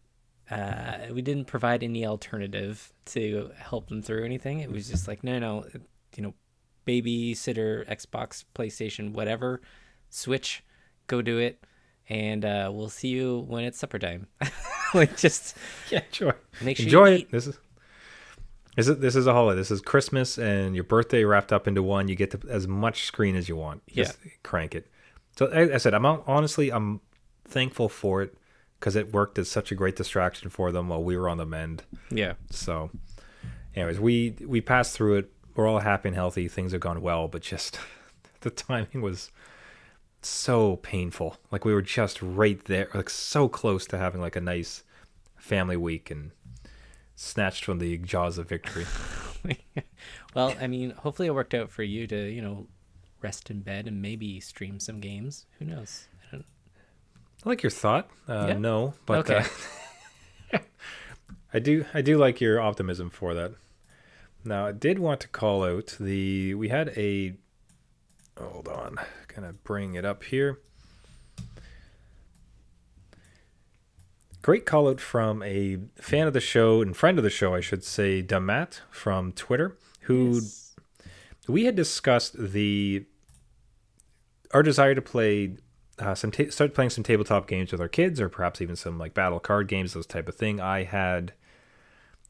uh, 0.50 0.98
we 1.12 1.22
didn't 1.22 1.46
provide 1.46 1.82
any 1.82 2.06
alternative 2.06 2.92
to 3.06 3.50
help 3.56 3.88
them 3.88 4.02
through 4.02 4.24
anything. 4.24 4.60
It 4.60 4.70
was 4.70 4.88
just 4.88 5.08
like, 5.08 5.24
no, 5.24 5.38
no, 5.38 5.64
you 6.16 6.22
know, 6.22 6.34
babysitter, 6.86 7.86
Xbox, 7.88 8.44
PlayStation, 8.54 9.12
whatever, 9.12 9.60
Switch, 10.08 10.62
go 11.08 11.20
do 11.20 11.38
it, 11.38 11.64
and 12.08 12.44
uh, 12.44 12.70
we'll 12.72 12.88
see 12.88 13.08
you 13.08 13.44
when 13.48 13.64
it's 13.64 13.78
supper 13.78 13.98
time. 13.98 14.28
like, 14.94 15.16
just 15.16 15.56
Yeah, 15.90 16.02
enjoy. 16.06 16.32
Make 16.62 16.76
sure 16.76 16.84
you 16.84 16.88
enjoy 16.88 17.10
it. 17.22 17.30
This 17.32 17.46
is 17.48 17.58
this 18.76 18.88
is 18.88 18.98
this 18.98 19.16
is 19.16 19.26
a 19.26 19.32
holiday. 19.32 19.58
This 19.58 19.70
is 19.70 19.80
Christmas 19.80 20.38
and 20.38 20.74
your 20.74 20.84
birthday 20.84 21.24
wrapped 21.24 21.52
up 21.52 21.66
into 21.66 21.82
one. 21.82 22.08
You 22.08 22.14
get 22.14 22.30
to, 22.32 22.40
as 22.48 22.68
much 22.68 23.04
screen 23.04 23.34
as 23.34 23.48
you 23.48 23.56
want. 23.56 23.82
Just 23.88 24.18
crank 24.42 24.74
it. 24.74 24.86
So 25.36 25.46
I, 25.46 25.74
I 25.74 25.76
said, 25.76 25.94
I'm 25.94 26.06
honestly 26.06 26.70
I'm 26.70 27.00
thankful 27.44 27.88
for 27.88 28.22
it 28.22 28.36
because 28.78 28.96
it 28.96 29.12
worked 29.12 29.38
as 29.38 29.50
such 29.50 29.72
a 29.72 29.74
great 29.74 29.96
distraction 29.96 30.50
for 30.50 30.72
them 30.72 30.88
while 30.88 31.02
we 31.02 31.16
were 31.16 31.28
on 31.28 31.38
the 31.38 31.46
mend. 31.46 31.82
yeah, 32.10 32.34
So, 32.50 32.90
anyways, 33.74 34.00
we 34.00 34.36
we 34.44 34.60
passed 34.60 34.94
through 34.94 35.16
it. 35.16 35.32
We're 35.54 35.66
all 35.66 35.80
happy 35.80 36.08
and 36.08 36.16
healthy. 36.16 36.48
Things 36.48 36.72
have 36.72 36.80
gone 36.80 37.00
well, 37.00 37.28
but 37.28 37.42
just 37.42 37.78
the 38.40 38.50
timing 38.50 39.02
was 39.02 39.30
so 40.22 40.76
painful. 40.76 41.36
Like 41.50 41.64
we 41.64 41.72
were 41.72 41.82
just 41.82 42.20
right 42.20 42.62
there, 42.64 42.88
like 42.94 43.10
so 43.10 43.48
close 43.48 43.86
to 43.88 43.98
having 43.98 44.20
like 44.20 44.36
a 44.36 44.40
nice 44.40 44.82
family 45.36 45.76
week 45.76 46.10
and 46.10 46.32
snatched 47.14 47.64
from 47.64 47.78
the 47.78 47.96
jaws 47.98 48.36
of 48.38 48.48
victory. 48.48 48.86
well, 50.34 50.54
I 50.60 50.66
mean, 50.66 50.90
hopefully 50.90 51.28
it 51.28 51.34
worked 51.34 51.54
out 51.54 51.70
for 51.70 51.82
you 51.82 52.06
to, 52.06 52.30
you 52.30 52.42
know, 52.42 52.66
rest 53.22 53.50
in 53.50 53.60
bed 53.60 53.86
and 53.86 54.00
maybe 54.02 54.40
stream 54.40 54.78
some 54.80 55.00
games. 55.00 55.46
Who 55.58 55.64
knows? 55.64 56.06
I 56.32 56.36
don't, 56.36 56.46
I 57.44 57.48
like 57.48 57.62
your 57.62 57.70
thought. 57.70 58.08
Uh, 58.28 58.46
Yeah? 58.48 58.58
No, 58.58 58.94
but 59.06 59.18
Okay. 59.30 59.44
uh, 60.52 60.58
I 61.54 61.58
do. 61.58 61.84
I 61.94 62.02
do 62.02 62.18
like 62.18 62.40
your 62.40 62.60
optimism 62.60 63.08
for 63.10 63.32
that. 63.34 63.52
Now, 64.44 64.66
I 64.66 64.72
did 64.72 64.98
want 64.98 65.20
to 65.20 65.28
call 65.28 65.64
out 65.64 65.96
the. 65.98 66.54
We 66.54 66.68
had 66.68 66.90
a. 66.96 67.34
Hold 68.38 68.68
on, 68.68 68.96
gonna 69.34 69.54
bring 69.54 69.94
it 69.94 70.04
up 70.04 70.24
here. 70.24 70.58
Great 74.42 74.64
call 74.66 74.88
out 74.88 75.00
from 75.00 75.42
a 75.42 75.78
fan 75.96 76.26
of 76.28 76.32
the 76.32 76.40
show 76.40 76.80
and 76.80 76.96
friend 76.96 77.18
of 77.18 77.24
the 77.24 77.30
show, 77.30 77.54
I 77.54 77.60
should 77.60 77.82
say, 77.82 78.22
Damat 78.22 78.80
from 78.90 79.32
Twitter, 79.32 79.76
who 80.02 80.40
we 81.48 81.64
had 81.64 81.74
discussed 81.74 82.36
the 82.38 83.04
our 84.52 84.62
desire 84.62 84.94
to 84.94 85.02
play 85.02 85.56
uh, 85.98 86.14
some 86.14 86.30
ta- 86.30 86.50
start 86.50 86.74
playing 86.74 86.90
some 86.90 87.04
tabletop 87.04 87.48
games 87.48 87.72
with 87.72 87.80
our 87.80 87.88
kids, 87.88 88.20
or 88.20 88.28
perhaps 88.28 88.60
even 88.60 88.76
some 88.76 88.98
like 88.98 89.14
battle 89.14 89.40
card 89.40 89.68
games, 89.68 89.94
those 89.94 90.06
type 90.06 90.28
of 90.28 90.34
thing. 90.34 90.60
I 90.60 90.84
had 90.84 91.32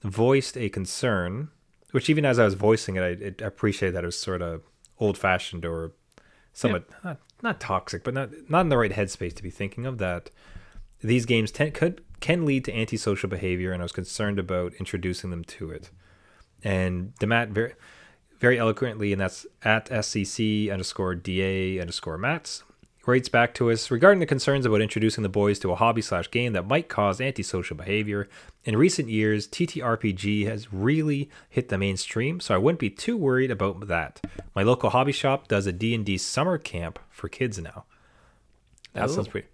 voiced 0.02 0.56
a 0.56 0.68
concern, 0.68 1.48
which 1.90 2.08
even 2.08 2.24
as 2.24 2.38
I 2.38 2.44
was 2.44 2.54
voicing 2.54 2.96
it, 2.96 3.40
I, 3.40 3.44
I 3.44 3.46
appreciate 3.46 3.90
that 3.90 4.04
it 4.04 4.06
was 4.06 4.18
sort 4.18 4.42
of 4.42 4.62
old 4.98 5.18
fashioned 5.18 5.64
or 5.64 5.92
somewhat 6.52 6.88
not, 7.04 7.18
not 7.42 7.60
toxic, 7.60 8.04
but 8.04 8.14
not 8.14 8.30
not 8.48 8.60
in 8.62 8.68
the 8.68 8.78
right 8.78 8.92
headspace 8.92 9.34
to 9.34 9.42
be 9.42 9.50
thinking 9.50 9.86
of 9.86 9.98
that. 9.98 10.30
These 11.02 11.26
games 11.26 11.50
ten, 11.50 11.72
could 11.72 12.02
can 12.20 12.46
lead 12.46 12.64
to 12.64 12.74
antisocial 12.74 13.28
behavior, 13.28 13.72
and 13.72 13.82
I 13.82 13.84
was 13.84 13.92
concerned 13.92 14.38
about 14.38 14.72
introducing 14.74 15.30
them 15.30 15.44
to 15.44 15.70
it. 15.70 15.90
And 16.64 17.14
Demat 17.16 17.50
very 17.50 17.74
very 18.38 18.58
eloquently, 18.58 19.12
and 19.12 19.20
that's 19.20 19.46
at 19.62 19.86
SCC 19.90 20.70
underscore 20.70 21.14
DA 21.14 21.78
underscore 21.80 22.18
Mats, 22.18 22.62
writes 23.06 23.28
back 23.28 23.54
to 23.54 23.70
us 23.70 23.90
regarding 23.90 24.18
the 24.18 24.26
concerns 24.26 24.66
about 24.66 24.80
introducing 24.80 25.22
the 25.22 25.28
boys 25.28 25.58
to 25.60 25.70
a 25.70 25.76
hobby 25.76 26.02
slash 26.02 26.28
game 26.30 26.52
that 26.54 26.66
might 26.66 26.88
cause 26.88 27.20
antisocial 27.20 27.76
behavior. 27.76 28.28
In 28.64 28.76
recent 28.76 29.08
years, 29.08 29.46
TTRPG 29.46 30.44
has 30.46 30.72
really 30.72 31.30
hit 31.48 31.68
the 31.68 31.78
mainstream, 31.78 32.40
so 32.40 32.54
I 32.54 32.58
wouldn't 32.58 32.80
be 32.80 32.90
too 32.90 33.16
worried 33.16 33.50
about 33.52 33.86
that. 33.86 34.20
My 34.56 34.64
local 34.64 34.90
hobby 34.90 35.12
shop 35.12 35.46
does 35.46 35.66
a 35.66 35.72
D&D 35.72 36.18
summer 36.18 36.58
camp 36.58 36.98
for 37.10 37.28
kids 37.28 37.58
now. 37.60 37.84
That 38.92 39.04
Oh. 39.04 39.06
sounds 39.12 39.28
pretty. 39.28 39.46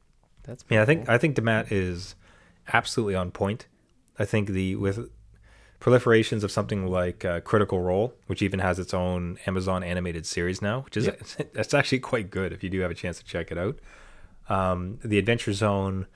that's 0.45 0.65
Yeah, 0.71 0.83
I 0.83 0.87
think 0.87 1.09
I 1.09 1.19
think 1.19 1.37
Demat 1.37 1.71
is 1.71 2.15
absolutely 2.73 3.15
on 3.15 3.31
point. 3.33 3.67
I 4.19 4.25
think 4.25 4.49
the 4.49 4.77
with 4.77 5.11
proliferations 5.83 6.45
of 6.45 6.53
something 6.53 6.87
like 6.87 7.25
uh, 7.25 7.41
Critical 7.41 7.81
Role, 7.81 8.15
which 8.29 8.41
even 8.41 8.61
has 8.61 8.79
its 8.79 8.95
own 8.95 9.37
Amazon 9.47 9.83
animated 9.83 10.25
series 10.25 10.63
now, 10.63 10.83
which 10.83 10.97
is 10.97 11.11
that's 11.53 11.75
actually 11.75 11.99
quite 11.99 12.31
good 12.31 12.53
if 12.53 12.63
you 12.63 12.71
do 12.71 12.81
have 12.81 12.91
a 12.91 12.95
chance 12.95 13.19
to 13.19 13.25
check 13.25 13.51
it 13.51 13.59
out. 13.59 13.81
Um, 14.49 15.01
the 15.05 15.19
Adventure 15.19 15.53
Zone, 15.53 16.07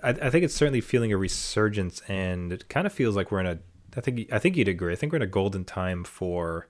I, 0.00 0.10
I 0.10 0.30
think 0.30 0.44
it's 0.44 0.54
certainly 0.54 0.80
feeling 0.80 1.12
a 1.12 1.16
resurgence, 1.16 2.00
and 2.06 2.52
it 2.52 2.68
kind 2.68 2.86
of 2.86 2.92
feels 2.92 3.16
like 3.16 3.32
we're 3.32 3.40
in 3.40 3.46
a. 3.46 3.58
I 3.96 4.00
think 4.00 4.32
I 4.32 4.38
think 4.38 4.56
you'd 4.56 4.68
agree. 4.68 4.92
I 4.92 4.96
think 4.96 5.12
we're 5.12 5.16
in 5.16 5.22
a 5.22 5.26
golden 5.26 5.64
time 5.64 6.04
for 6.04 6.68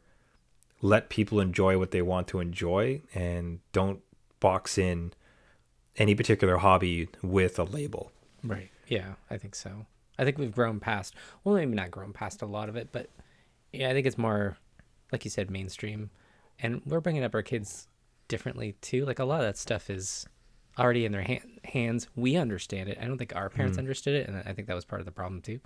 let 0.80 1.11
people 1.11 1.40
enjoy 1.40 1.76
what 1.78 1.90
they 1.90 2.00
want 2.00 2.26
to 2.28 2.40
enjoy, 2.40 3.02
and 3.14 3.61
don't 3.73 4.00
box 4.40 4.78
in 4.78 5.12
any 5.97 6.14
particular 6.14 6.56
hobby 6.56 7.11
with 7.23 7.59
a 7.59 7.64
label. 7.64 8.11
Right. 8.42 8.70
Yeah, 8.88 9.16
I 9.28 9.37
think 9.37 9.54
so. 9.54 9.85
I 10.20 10.24
think 10.24 10.38
we've 10.38 10.52
grown 10.54 10.78
past. 10.80 11.14
Well, 11.42 11.54
maybe 11.56 11.74
not 11.74 11.90
grown 11.90 12.12
past 12.12 12.42
a 12.42 12.46
lot 12.46 12.68
of 12.68 12.76
it, 12.76 12.90
but 12.92 13.08
yeah, 13.72 13.88
I 13.88 13.92
think 13.92 14.06
it's 14.06 14.18
more, 14.18 14.56
like 15.12 15.24
you 15.24 15.30
said, 15.30 15.50
mainstream, 15.50 16.10
and 16.60 16.82
we're 16.84 17.00
bringing 17.00 17.24
up 17.24 17.34
our 17.34 17.42
kids 17.42 17.88
differently 18.28 18.76
too. 18.82 19.04
Like 19.06 19.18
a 19.18 19.24
lot 19.24 19.40
of 19.40 19.46
that 19.46 19.56
stuff 19.58 19.88
is 19.90 20.26
already 20.78 21.04
in 21.04 21.12
their 21.12 21.22
hand, 21.22 21.60
hands. 21.64 22.06
We 22.14 22.36
understand 22.36 22.88
it. 22.88 22.98
I 23.00 23.06
don't 23.06 23.18
think 23.18 23.34
our 23.34 23.48
parents 23.48 23.76
Mm. 23.76 23.80
understood 23.80 24.14
it, 24.14 24.28
and 24.28 24.36
I 24.46 24.52
think 24.52 24.68
that 24.68 24.74
was 24.74 24.84
part 24.84 25.00
of 25.00 25.06
the 25.06 25.12
problem 25.12 25.40
too. 25.40 25.58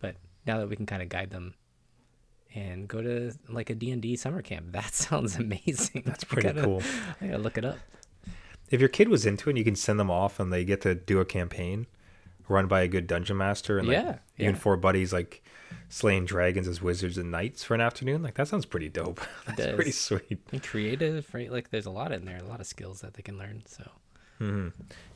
But 0.00 0.16
now 0.46 0.58
that 0.58 0.68
we 0.68 0.76
can 0.76 0.86
kind 0.86 1.02
of 1.02 1.08
guide 1.08 1.30
them 1.30 1.54
and 2.54 2.86
go 2.88 3.02
to 3.02 3.32
like 3.48 3.70
a 3.70 3.74
D&D 3.74 4.16
summer 4.16 4.42
camp, 4.42 4.66
that 4.72 4.94
sounds 4.94 5.36
amazing. 5.36 6.02
That's 6.06 6.24
I 6.24 6.26
pretty 6.26 6.48
gotta- 6.48 6.62
cool. 6.62 6.82
I 7.20 7.26
gotta 7.26 7.38
look 7.42 7.58
it 7.58 7.64
up. 7.64 7.78
If 8.70 8.80
your 8.80 8.88
kid 8.88 9.08
was 9.08 9.26
into 9.26 9.48
it, 9.48 9.52
and 9.52 9.58
you 9.58 9.64
can 9.64 9.76
send 9.76 10.00
them 10.00 10.10
off 10.10 10.40
and 10.40 10.52
they 10.52 10.64
get 10.64 10.80
to 10.82 10.94
do 10.94 11.20
a 11.20 11.24
campaign 11.24 11.86
run 12.48 12.66
by 12.66 12.82
a 12.82 12.88
good 12.88 13.06
dungeon 13.06 13.36
master 13.36 13.78
and 13.78 13.88
like 13.88 13.96
Yeah, 13.96 14.18
you 14.36 14.48
and 14.48 14.58
four 14.58 14.76
buddies 14.76 15.12
like 15.12 15.42
slaying 15.88 16.24
dragons 16.24 16.66
as 16.68 16.82
wizards 16.82 17.18
and 17.18 17.30
knights 17.30 17.62
for 17.64 17.74
an 17.74 17.80
afternoon. 17.80 18.22
Like 18.22 18.34
that 18.34 18.48
sounds 18.48 18.66
pretty 18.66 18.88
dope. 18.88 19.20
That's 19.46 19.74
pretty 19.74 19.92
sweet. 19.92 20.40
And 20.52 20.62
creative, 20.62 21.32
right? 21.32 21.50
Like 21.50 21.70
there's 21.70 21.86
a 21.86 21.90
lot 21.90 22.12
in 22.12 22.24
there, 22.24 22.38
a 22.38 22.44
lot 22.44 22.60
of 22.60 22.66
skills 22.66 23.00
that 23.00 23.14
they 23.14 23.22
can 23.22 23.38
learn. 23.38 23.62
So 23.66 23.90
mm-hmm. 24.40 24.68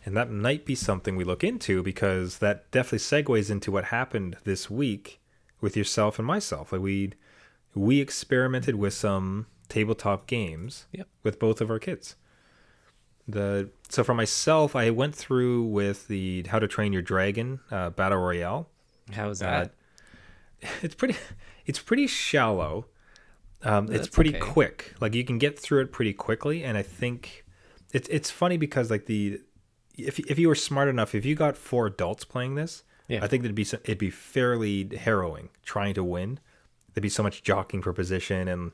And 0.04 0.16
that 0.16 0.30
might 0.30 0.64
be 0.64 0.74
something 0.74 1.16
we 1.16 1.24
look 1.24 1.44
into 1.44 1.82
because 1.82 2.38
that 2.38 2.70
definitely 2.70 2.98
segues 2.98 3.50
into 3.50 3.70
what 3.70 3.86
happened 3.86 4.36
this 4.44 4.70
week 4.70 5.20
with 5.60 5.76
yourself 5.76 6.18
and 6.18 6.26
myself. 6.26 6.72
Like 6.72 6.80
we 6.82 7.12
we 7.74 8.00
experimented 8.00 8.76
with 8.76 8.94
some 8.94 9.46
tabletop 9.68 10.26
games 10.26 10.86
Yep. 10.92 11.06
with 11.22 11.38
both 11.38 11.60
of 11.60 11.70
our 11.70 11.78
kids. 11.78 12.16
The 13.28 13.68
so 13.90 14.02
for 14.04 14.14
myself, 14.14 14.74
I 14.74 14.90
went 14.90 15.14
through 15.14 15.64
with 15.64 16.08
the 16.08 16.44
How 16.48 16.58
to 16.58 16.66
Train 16.66 16.92
Your 16.92 17.02
Dragon 17.02 17.60
uh, 17.70 17.90
Battle 17.90 18.18
Royale. 18.18 18.68
how's 19.12 19.42
Uh, 19.42 19.68
that? 20.62 20.70
it's 20.82 20.94
pretty 20.94 21.16
it's 21.66 21.78
pretty 21.78 22.06
shallow 22.06 22.86
um, 23.62 23.90
it's 23.92 24.08
pretty 24.08 24.30
okay. 24.30 24.38
quick 24.40 24.94
like 25.00 25.14
you 25.14 25.24
can 25.24 25.38
get 25.38 25.58
through 25.58 25.80
it 25.82 25.92
pretty 25.92 26.12
quickly 26.12 26.62
and 26.64 26.76
i 26.78 26.82
think 26.82 27.44
it's 27.92 28.08
it's 28.08 28.30
funny 28.30 28.56
because 28.56 28.90
like 28.90 29.06
the 29.06 29.40
if, 29.96 30.18
if 30.20 30.38
you 30.38 30.48
were 30.48 30.54
smart 30.56 30.88
enough 30.88 31.14
if 31.14 31.24
you 31.24 31.34
got 31.36 31.56
four 31.56 31.86
adults 31.86 32.24
playing 32.24 32.54
this 32.56 32.82
Yeah. 33.08 33.22
i 33.24 33.28
think 33.28 33.44
it'd 33.44 33.54
be 33.54 33.62
it'd 33.62 33.98
be 33.98 34.10
fairly 34.10 34.88
harrowing 34.96 35.48
trying 35.64 35.94
to 35.94 36.02
win 36.04 36.38
there'd 36.94 37.02
be 37.02 37.08
so 37.08 37.22
much 37.22 37.42
jockeying 37.44 37.82
for 37.82 37.92
position 37.92 38.48
and 38.48 38.72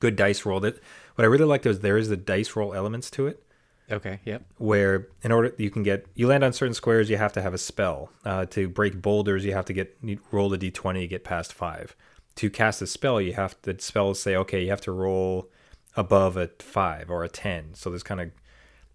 good 0.00 0.16
dice 0.16 0.44
roll 0.46 0.60
that 0.60 0.74
what 1.16 1.24
i 1.24 1.28
really 1.28 1.44
liked 1.44 1.66
was 1.66 1.80
there 1.80 1.98
is 1.98 2.08
the 2.08 2.16
dice 2.16 2.56
roll 2.56 2.72
elements 2.74 3.10
to 3.10 3.26
it 3.26 3.42
okay. 3.90 4.20
Yep. 4.24 4.44
where 4.58 5.08
in 5.22 5.32
order 5.32 5.52
you 5.58 5.70
can 5.70 5.82
get 5.82 6.06
you 6.14 6.26
land 6.26 6.42
on 6.44 6.52
certain 6.52 6.74
squares 6.74 7.08
you 7.10 7.16
have 7.16 7.32
to 7.34 7.42
have 7.42 7.54
a 7.54 7.58
spell 7.58 8.10
uh, 8.24 8.46
to 8.46 8.68
break 8.68 9.00
boulders 9.02 9.44
you 9.44 9.52
have 9.52 9.64
to 9.66 9.72
get 9.72 9.96
roll 10.32 10.52
a 10.52 10.58
d20 10.58 11.00
to 11.00 11.06
get 11.06 11.24
past 11.24 11.52
five 11.52 11.94
to 12.36 12.50
cast 12.50 12.82
a 12.82 12.86
spell 12.86 13.20
you 13.20 13.32
have 13.34 13.54
the 13.62 13.76
spells 13.78 14.20
say 14.20 14.34
okay 14.36 14.62
you 14.64 14.70
have 14.70 14.80
to 14.82 14.92
roll 14.92 15.50
above 15.96 16.36
a 16.36 16.50
five 16.58 17.10
or 17.10 17.24
a 17.24 17.28
ten 17.28 17.72
so 17.74 17.88
there's 17.90 18.02
kind 18.02 18.20
of 18.20 18.30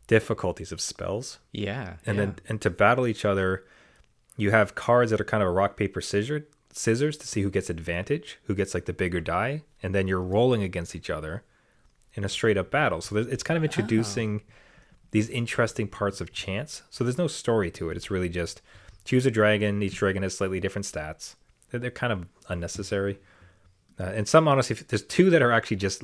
difficulties 0.07 0.71
of 0.71 0.81
spells 0.81 1.39
Yeah. 1.51 1.95
and 2.05 2.17
yeah. 2.17 2.25
then 2.25 2.35
and 2.47 2.61
to 2.61 2.69
battle 2.69 3.07
each 3.07 3.23
other 3.25 3.65
you 4.37 4.51
have 4.51 4.75
cards 4.75 5.11
that 5.11 5.21
are 5.21 5.25
kind 5.25 5.41
of 5.43 5.49
a 5.49 5.51
rock 5.51 5.77
paper 5.77 6.01
scissors 6.01 6.43
scissors 6.73 7.17
to 7.17 7.27
see 7.27 7.41
who 7.41 7.49
gets 7.49 7.69
advantage 7.69 8.39
who 8.43 8.55
gets 8.55 8.73
like 8.73 8.85
the 8.85 8.93
bigger 8.93 9.19
die 9.21 9.63
and 9.83 9.93
then 9.95 10.07
you're 10.07 10.21
rolling 10.21 10.63
against 10.63 10.95
each 10.95 11.09
other 11.09 11.43
in 12.13 12.23
a 12.23 12.29
straight 12.29 12.57
up 12.57 12.69
battle 12.71 13.01
so 13.01 13.15
it's 13.17 13.43
kind 13.43 13.57
of 13.57 13.63
introducing 13.63 14.41
these 15.11 15.29
interesting 15.29 15.87
parts 15.87 16.21
of 16.21 16.31
chance. 16.33 16.83
So 16.89 17.03
there's 17.03 17.17
no 17.17 17.27
story 17.27 17.69
to 17.71 17.89
it. 17.89 17.97
It's 17.97 18.09
really 18.11 18.29
just 18.29 18.61
choose 19.05 19.25
a 19.25 19.31
dragon. 19.31 19.81
Each 19.83 19.95
dragon 19.95 20.23
has 20.23 20.35
slightly 20.37 20.59
different 20.59 20.85
stats. 20.85 21.35
They're, 21.69 21.79
they're 21.79 21.91
kind 21.91 22.13
of 22.13 22.27
unnecessary. 22.49 23.19
Uh, 23.99 24.03
and 24.05 24.27
some 24.27 24.47
honestly 24.47 24.75
there's 24.87 25.03
two 25.03 25.29
that 25.29 25.41
are 25.41 25.51
actually 25.51 25.77
just 25.77 26.03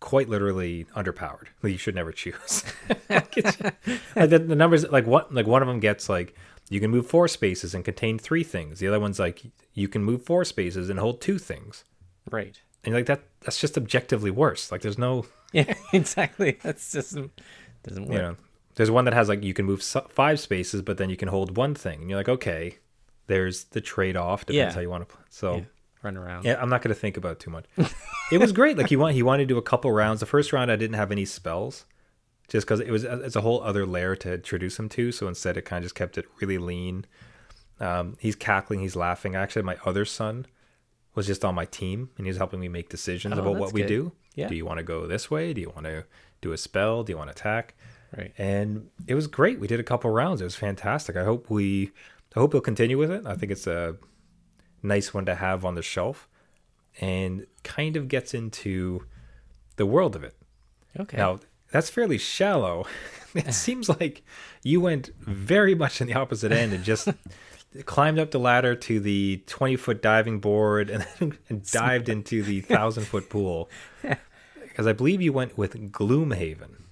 quite 0.00 0.28
literally 0.28 0.84
underpowered 0.96 1.46
that 1.60 1.70
you 1.70 1.78
should 1.78 1.94
never 1.94 2.12
choose. 2.12 2.64
Like 3.08 3.30
the, 3.34 4.38
the 4.38 4.56
numbers 4.56 4.88
like 4.90 5.06
what 5.06 5.32
like 5.34 5.46
one 5.46 5.62
of 5.62 5.68
them 5.68 5.80
gets 5.80 6.08
like 6.08 6.34
you 6.70 6.80
can 6.80 6.90
move 6.90 7.06
four 7.06 7.28
spaces 7.28 7.74
and 7.74 7.84
contain 7.84 8.18
three 8.18 8.44
things. 8.44 8.78
The 8.78 8.88
other 8.88 9.00
one's 9.00 9.18
like 9.18 9.42
you 9.74 9.88
can 9.88 10.02
move 10.04 10.24
four 10.24 10.44
spaces 10.44 10.88
and 10.90 10.98
hold 10.98 11.20
two 11.20 11.38
things. 11.38 11.84
Right. 12.30 12.60
and 12.84 12.92
you're 12.92 13.00
like 13.00 13.06
that 13.06 13.22
that's 13.40 13.60
just 13.60 13.76
objectively 13.76 14.30
worse. 14.30 14.70
Like 14.72 14.82
there's 14.82 14.98
no 14.98 15.26
Yeah. 15.52 15.74
Exactly. 15.92 16.58
That's 16.62 16.92
just 16.92 17.16
doesn't 17.84 18.04
work. 18.06 18.12
you 18.12 18.18
know 18.22 18.36
there's 18.76 18.90
one 18.90 19.04
that 19.04 19.12
has 19.14 19.28
like 19.28 19.42
you 19.42 19.52
can 19.54 19.66
move 19.66 19.82
five 19.82 20.40
spaces 20.40 20.80
but 20.82 20.96
then 20.98 21.10
you 21.10 21.16
can 21.16 21.28
hold 21.28 21.56
one 21.56 21.74
thing 21.74 22.00
and 22.00 22.08
you're 22.10 22.18
like 22.18 22.28
okay 22.28 22.78
there's 23.26 23.64
the 23.64 23.80
trade-off 23.80 24.46
depends 24.46 24.56
Yeah. 24.56 24.72
how 24.74 24.80
you 24.80 24.90
want 24.90 25.08
to 25.08 25.14
play 25.14 25.24
so 25.30 25.56
Yeah. 25.56 25.62
Run 26.02 26.16
around. 26.16 26.44
Yeah, 26.44 26.60
I'm 26.60 26.68
not 26.68 26.82
going 26.82 26.92
to 26.92 26.98
think 27.00 27.16
about 27.16 27.32
it 27.34 27.38
too 27.38 27.50
much. 27.52 27.64
it 28.32 28.38
was 28.38 28.50
great. 28.50 28.76
Like 28.76 28.88
he 28.88 28.96
want 28.96 29.14
he 29.14 29.22
wanted 29.22 29.44
to 29.44 29.54
do 29.54 29.56
a 29.56 29.62
couple 29.62 29.92
rounds. 29.92 30.18
The 30.18 30.26
first 30.26 30.52
round 30.52 30.68
I 30.72 30.74
didn't 30.74 30.96
have 30.96 31.12
any 31.12 31.24
spells, 31.24 31.84
just 32.48 32.66
because 32.66 32.80
it 32.80 32.90
was 32.90 33.04
it's 33.04 33.36
a 33.36 33.40
whole 33.40 33.62
other 33.62 33.86
layer 33.86 34.16
to 34.16 34.34
introduce 34.34 34.80
him 34.80 34.88
to. 34.88 35.12
So 35.12 35.28
instead, 35.28 35.56
it 35.56 35.62
kind 35.62 35.78
of 35.78 35.84
just 35.84 35.94
kept 35.94 36.18
it 36.18 36.26
really 36.40 36.58
lean. 36.58 37.04
Um, 37.78 38.16
he's 38.18 38.34
cackling, 38.34 38.80
he's 38.80 38.96
laughing. 38.96 39.36
Actually, 39.36 39.62
my 39.62 39.76
other 39.86 40.04
son 40.04 40.46
was 41.14 41.28
just 41.28 41.44
on 41.44 41.54
my 41.54 41.66
team, 41.66 42.10
and 42.16 42.26
he 42.26 42.30
was 42.30 42.36
helping 42.38 42.58
me 42.58 42.66
make 42.66 42.88
decisions 42.88 43.38
Oh, 43.38 43.40
about 43.40 43.54
what 43.58 43.72
we 43.72 43.82
good. 43.82 43.86
do. 43.86 44.12
Yeah. 44.34 44.48
Do 44.48 44.56
you 44.56 44.66
want 44.66 44.78
to 44.78 44.82
go 44.84 45.06
this 45.06 45.30
way? 45.30 45.52
Do 45.52 45.60
you 45.60 45.70
want 45.70 45.84
to 45.86 46.04
do 46.42 46.52
a 46.52 46.58
spell? 46.58 47.02
Do 47.02 47.12
you 47.12 47.16
want 47.16 47.34
to 47.34 47.40
attack? 47.40 47.74
Right. 48.14 48.34
and 48.36 48.90
it 49.06 49.14
was 49.14 49.26
great. 49.26 49.58
We 49.58 49.66
did 49.66 49.80
a 49.80 49.82
couple 49.82 50.10
rounds. 50.10 50.42
It 50.42 50.44
was 50.44 50.54
fantastic. 50.54 51.16
I 51.16 51.24
hope 51.24 51.48
we, 51.48 51.92
I 52.36 52.40
hope 52.40 52.52
we'll 52.52 52.60
continue 52.60 52.98
with 52.98 53.10
it. 53.10 53.24
I 53.24 53.34
think 53.36 53.50
it's 53.50 53.66
a 53.66 53.96
nice 54.82 55.14
one 55.14 55.24
to 55.24 55.34
have 55.34 55.64
on 55.64 55.76
the 55.76 55.82
shelf, 55.82 56.28
and 57.00 57.46
kind 57.62 57.96
of 57.96 58.08
gets 58.08 58.34
into 58.34 59.06
the 59.76 59.86
world 59.86 60.14
of 60.14 60.24
it. 60.24 60.36
Okay. 60.98 61.16
Now 61.16 61.40
that's 61.70 61.88
fairly 61.88 62.18
shallow. 62.18 62.86
it 63.34 63.54
seems 63.54 63.88
like 63.88 64.22
you 64.62 64.80
went 64.80 65.10
very 65.20 65.74
much 65.74 66.00
in 66.00 66.06
the 66.06 66.14
opposite 66.14 66.52
end 66.52 66.72
and 66.72 66.84
just 66.84 67.08
climbed 67.86 68.18
up 68.18 68.30
the 68.30 68.38
ladder 68.38 68.74
to 68.74 69.00
the 69.00 69.42
twenty 69.46 69.76
foot 69.76 70.02
diving 70.02 70.38
board 70.38 70.90
and, 70.90 71.06
and 71.48 71.70
dived 71.70 72.08
into 72.08 72.42
the 72.42 72.60
thousand 72.60 73.04
foot 73.04 73.30
pool. 73.30 73.70
Because 74.72 74.86
I 74.86 74.94
believe 74.94 75.20
you 75.20 75.34
went 75.34 75.58
with 75.58 75.92
Gloomhaven. 75.92 76.84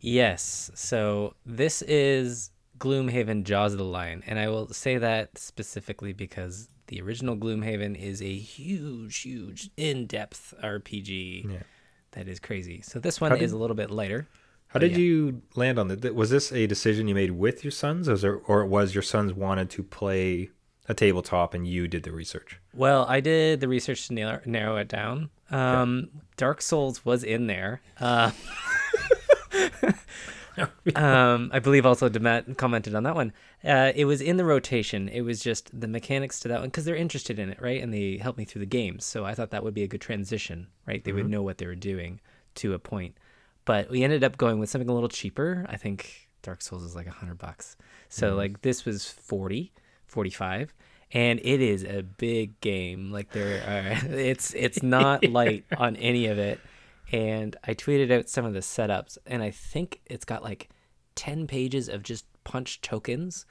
Yes. 0.00 0.70
So 0.74 1.34
this 1.44 1.82
is 1.82 2.50
Gloomhaven 2.78 3.44
Jaws 3.44 3.72
of 3.72 3.78
the 3.78 3.84
Lion. 3.84 4.22
And 4.26 4.38
I 4.38 4.48
will 4.48 4.68
say 4.68 4.96
that 4.96 5.36
specifically 5.36 6.14
because 6.14 6.70
the 6.86 7.02
original 7.02 7.36
Gloomhaven 7.36 7.94
is 7.94 8.22
a 8.22 8.34
huge, 8.38 9.18
huge, 9.18 9.68
in 9.76 10.06
depth 10.06 10.54
RPG 10.64 11.44
Yeah. 11.50 11.58
that 12.12 12.26
is 12.26 12.40
crazy. 12.40 12.80
So 12.80 13.00
this 13.00 13.20
one 13.20 13.32
did- 13.32 13.42
is 13.42 13.52
a 13.52 13.58
little 13.58 13.76
bit 13.76 13.90
lighter. 13.90 14.26
How 14.68 14.80
did 14.80 14.92
yeah. 14.92 14.98
you 14.98 15.42
land 15.54 15.78
on 15.78 15.90
it? 15.90 16.14
Was 16.14 16.30
this 16.30 16.50
a 16.52 16.66
decision 16.66 17.06
you 17.06 17.14
made 17.14 17.32
with 17.32 17.62
your 17.64 17.70
sons, 17.70 18.08
or, 18.08 18.12
was 18.12 18.22
there, 18.22 18.36
or 18.36 18.62
it 18.62 18.68
was 18.68 18.94
your 18.94 19.02
sons 19.02 19.34
wanted 19.34 19.68
to 19.70 19.82
play 19.82 20.50
a 20.88 20.94
tabletop 20.94 21.54
and 21.54 21.66
you 21.66 21.88
did 21.88 22.02
the 22.02 22.12
research? 22.12 22.60
Well, 22.74 23.04
I 23.08 23.20
did 23.20 23.60
the 23.60 23.68
research 23.68 24.08
to 24.08 24.14
narrow, 24.14 24.40
narrow 24.44 24.76
it 24.76 24.88
down. 24.88 25.30
Um, 25.50 26.08
Dark 26.36 26.62
Souls 26.62 27.04
was 27.04 27.24
in 27.24 27.46
there. 27.46 27.80
Uh, 28.00 28.30
um, 30.94 31.50
I 31.52 31.58
believe 31.58 31.86
also 31.86 32.08
Demet 32.08 32.56
commented 32.56 32.94
on 32.94 33.04
that 33.04 33.14
one. 33.14 33.32
Uh, 33.64 33.92
it 33.94 34.04
was 34.04 34.20
in 34.20 34.36
the 34.36 34.44
rotation. 34.44 35.08
It 35.08 35.22
was 35.22 35.40
just 35.40 35.78
the 35.78 35.88
mechanics 35.88 36.40
to 36.40 36.48
that 36.48 36.60
one 36.60 36.68
because 36.68 36.84
they're 36.84 36.96
interested 36.96 37.38
in 37.38 37.50
it, 37.50 37.60
right? 37.60 37.82
And 37.82 37.92
they 37.92 38.16
helped 38.16 38.38
me 38.38 38.44
through 38.44 38.60
the 38.60 38.66
games. 38.66 39.04
So 39.04 39.24
I 39.24 39.34
thought 39.34 39.50
that 39.50 39.64
would 39.64 39.74
be 39.74 39.82
a 39.82 39.88
good 39.88 40.00
transition, 40.00 40.68
right? 40.86 41.02
They 41.02 41.12
would 41.12 41.28
know 41.28 41.42
what 41.42 41.58
they 41.58 41.66
were 41.66 41.74
doing 41.74 42.20
to 42.56 42.74
a 42.74 42.78
point. 42.78 43.16
But 43.64 43.90
we 43.90 44.04
ended 44.04 44.22
up 44.22 44.36
going 44.36 44.58
with 44.58 44.70
something 44.70 44.88
a 44.88 44.94
little 44.94 45.08
cheaper. 45.08 45.66
I 45.68 45.76
think 45.76 46.28
Dark 46.42 46.62
Souls 46.62 46.84
is 46.84 46.94
like 46.94 47.08
a 47.08 47.10
hundred 47.10 47.38
bucks. 47.38 47.76
So 48.08 48.34
like 48.36 48.62
this 48.62 48.84
was 48.84 49.08
40, 49.08 49.72
45 50.16 50.72
and 51.12 51.40
it 51.42 51.60
is 51.60 51.84
a 51.84 52.02
big 52.02 52.60
game. 52.60 53.10
Like 53.10 53.30
there 53.32 53.62
are, 53.62 54.06
it's 54.16 54.54
it's 54.54 54.82
not 54.96 55.24
light 55.24 55.64
on 55.76 55.96
any 55.96 56.26
of 56.26 56.38
it. 56.38 56.60
And 57.12 57.54
I 57.64 57.74
tweeted 57.74 58.10
out 58.10 58.28
some 58.28 58.44
of 58.44 58.52
the 58.52 58.60
setups, 58.60 59.16
and 59.26 59.42
I 59.42 59.50
think 59.50 60.00
it's 60.06 60.24
got 60.24 60.42
like 60.42 60.68
ten 61.14 61.46
pages 61.46 61.88
of 61.88 62.02
just 62.02 62.24
punch 62.44 62.80
tokens. 62.80 63.46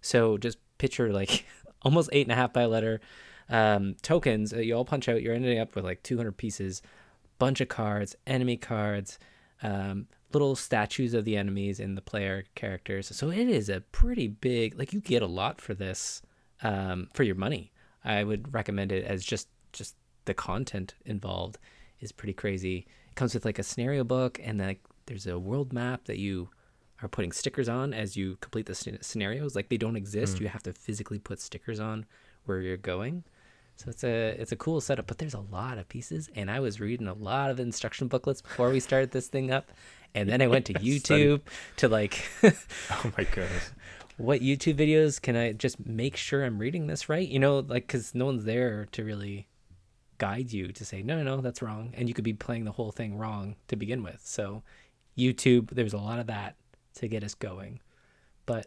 So 0.00 0.38
just 0.38 0.58
picture 0.78 1.12
like 1.12 1.46
almost 1.82 2.10
eight 2.12 2.26
and 2.26 2.32
a 2.32 2.36
half 2.36 2.52
by 2.52 2.64
letter, 2.64 3.00
um, 3.48 3.94
tokens 4.02 4.52
you 4.52 4.74
all 4.74 4.84
punch 4.84 5.08
out. 5.08 5.22
You're 5.22 5.34
ending 5.34 5.58
up 5.58 5.76
with 5.76 5.84
like 5.84 6.02
200 6.02 6.36
pieces, 6.36 6.82
bunch 7.38 7.60
of 7.60 7.68
cards, 7.68 8.16
enemy 8.26 8.56
cards, 8.56 9.18
um, 9.62 10.08
little 10.32 10.56
statues 10.56 11.14
of 11.14 11.24
the 11.24 11.36
enemies 11.36 11.80
and 11.80 11.96
the 11.96 12.02
player 12.02 12.44
characters. 12.54 13.08
So 13.14 13.30
it 13.30 13.48
is 13.48 13.68
a 13.68 13.80
pretty 13.92 14.28
big. 14.28 14.78
Like 14.78 14.92
you 14.92 15.00
get 15.00 15.22
a 15.22 15.26
lot 15.26 15.60
for 15.60 15.74
this 15.74 16.22
um, 16.62 17.08
for 17.14 17.22
your 17.22 17.34
money. 17.34 17.72
I 18.04 18.24
would 18.24 18.52
recommend 18.52 18.92
it 18.92 19.04
as 19.04 19.24
just 19.24 19.48
just 19.72 19.96
the 20.24 20.34
content 20.34 20.94
involved 21.04 21.58
is 22.00 22.12
pretty 22.12 22.32
crazy. 22.32 22.86
It 23.08 23.14
comes 23.14 23.34
with 23.34 23.44
like 23.44 23.58
a 23.58 23.62
scenario 23.62 24.04
book 24.04 24.40
and 24.42 24.58
like 24.58 24.80
there's 25.06 25.26
a 25.26 25.38
world 25.38 25.72
map 25.72 26.04
that 26.04 26.18
you 26.18 26.50
are 27.02 27.08
putting 27.08 27.32
stickers 27.32 27.68
on 27.68 27.92
as 27.92 28.16
you 28.16 28.36
complete 28.40 28.66
the 28.66 28.98
scenarios. 29.00 29.54
Like 29.54 29.68
they 29.68 29.76
don't 29.76 29.96
exist. 29.96 30.36
Mm. 30.36 30.40
You 30.42 30.48
have 30.48 30.62
to 30.64 30.72
physically 30.72 31.18
put 31.18 31.40
stickers 31.40 31.80
on 31.80 32.06
where 32.44 32.60
you're 32.60 32.76
going. 32.76 33.24
So 33.76 33.90
it's 33.90 34.04
a 34.04 34.34
it's 34.40 34.52
a 34.52 34.56
cool 34.56 34.80
setup, 34.80 35.06
but 35.06 35.18
there's 35.18 35.34
a 35.34 35.40
lot 35.40 35.76
of 35.76 35.86
pieces, 35.88 36.30
and 36.34 36.50
I 36.50 36.60
was 36.60 36.80
reading 36.80 37.08
a 37.08 37.12
lot 37.12 37.50
of 37.50 37.60
instruction 37.60 38.08
booklets 38.08 38.40
before 38.40 38.70
we 38.70 38.80
started 38.80 39.10
this 39.10 39.28
thing 39.28 39.50
up, 39.50 39.70
and 40.16 40.28
then 40.28 40.40
I 40.40 40.46
went 40.46 40.66
to 40.66 40.74
YouTube 40.74 41.42
to 41.76 41.88
like, 41.88 42.24
oh 42.42 43.12
my 43.16 43.24
goodness, 43.24 43.70
what 44.16 44.40
YouTube 44.40 44.76
videos 44.76 45.20
can 45.20 45.36
I 45.36 45.52
just 45.52 45.84
make 45.86 46.16
sure 46.16 46.44
I'm 46.44 46.58
reading 46.58 46.86
this 46.86 47.08
right? 47.08 47.28
You 47.28 47.38
know, 47.38 47.58
like 47.60 47.86
because 47.86 48.14
no 48.14 48.24
one's 48.24 48.44
there 48.44 48.88
to 48.92 49.04
really 49.04 49.46
guide 50.18 50.50
you 50.52 50.72
to 50.72 50.84
say 50.84 51.02
no, 51.02 51.22
no, 51.22 51.36
no, 51.36 51.40
that's 51.42 51.60
wrong, 51.62 51.92
and 51.94 52.08
you 52.08 52.14
could 52.14 52.24
be 52.24 52.32
playing 52.32 52.64
the 52.64 52.72
whole 52.72 52.90
thing 52.90 53.18
wrong 53.18 53.56
to 53.68 53.76
begin 53.76 54.02
with. 54.02 54.22
So 54.24 54.62
YouTube, 55.16 55.70
there's 55.70 55.92
a 55.92 55.98
lot 55.98 56.18
of 56.18 56.26
that 56.28 56.56
to 56.94 57.08
get 57.08 57.22
us 57.22 57.34
going, 57.34 57.80
but 58.46 58.66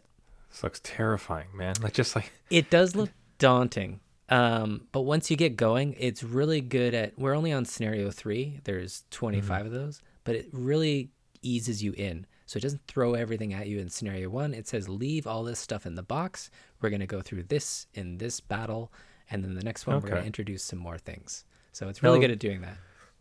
this 0.50 0.62
looks 0.62 0.80
terrifying, 0.82 1.48
man. 1.54 1.74
Like 1.82 1.94
just 1.94 2.14
like 2.14 2.32
it 2.50 2.70
does 2.70 2.94
look 2.94 3.10
daunting. 3.38 4.00
Um, 4.28 4.86
but 4.92 5.00
once 5.00 5.28
you 5.28 5.36
get 5.36 5.56
going, 5.56 5.96
it's 5.98 6.22
really 6.22 6.60
good 6.60 6.94
at. 6.94 7.18
We're 7.18 7.34
only 7.34 7.52
on 7.52 7.64
scenario 7.64 8.12
three. 8.12 8.60
There's 8.62 9.02
25 9.10 9.42
mm-hmm. 9.42 9.66
of 9.66 9.72
those, 9.72 10.00
but 10.22 10.36
it 10.36 10.48
really 10.52 11.10
eases 11.42 11.82
you 11.82 11.92
in. 11.92 12.26
So 12.46 12.56
it 12.56 12.62
doesn't 12.62 12.86
throw 12.88 13.14
everything 13.14 13.54
at 13.54 13.68
you 13.68 13.78
in 13.78 13.88
scenario 13.88 14.28
one. 14.28 14.54
It 14.54 14.66
says 14.66 14.88
leave 14.88 15.26
all 15.26 15.44
this 15.44 15.58
stuff 15.58 15.86
in 15.86 15.94
the 15.94 16.02
box. 16.02 16.50
We're 16.80 16.90
gonna 16.90 17.06
go 17.06 17.20
through 17.20 17.44
this 17.44 17.86
in 17.94 18.18
this 18.18 18.40
battle, 18.40 18.92
and 19.30 19.44
then 19.44 19.54
the 19.54 19.62
next 19.62 19.86
one 19.86 19.96
okay. 19.96 20.04
we're 20.04 20.14
gonna 20.16 20.26
introduce 20.26 20.64
some 20.64 20.78
more 20.78 20.98
things. 20.98 21.44
So 21.72 21.88
it's 21.88 22.02
really 22.02 22.18
good 22.18 22.30
at 22.30 22.38
doing 22.38 22.62
that. 22.62 22.76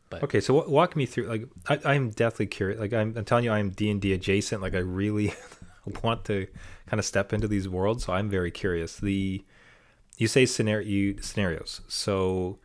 But 0.09 0.23
okay, 0.23 0.41
so 0.41 0.67
walk 0.67 0.95
me 0.95 1.05
through. 1.05 1.27
Like 1.27 1.45
I, 1.67 1.93
I'm 1.93 2.09
definitely 2.09 2.47
curious. 2.47 2.79
Like 2.79 2.93
I'm, 2.93 3.15
I'm 3.15 3.25
telling 3.25 3.43
you, 3.43 3.51
I'm 3.51 3.69
D 3.69 3.91
and 3.91 4.01
D 4.01 4.13
adjacent. 4.13 4.61
Like 4.61 4.73
I 4.73 4.79
really 4.79 5.33
want 6.03 6.25
to 6.25 6.47
kind 6.87 6.99
of 6.99 7.05
step 7.05 7.31
into 7.31 7.47
these 7.47 7.69
worlds. 7.69 8.05
So 8.05 8.13
I'm 8.13 8.29
very 8.29 8.51
curious. 8.51 8.97
The 8.97 9.43
you 10.17 10.27
say 10.27 10.45
scenario 10.45 10.87
you, 10.87 11.21
scenarios. 11.21 11.81
So 11.87 12.57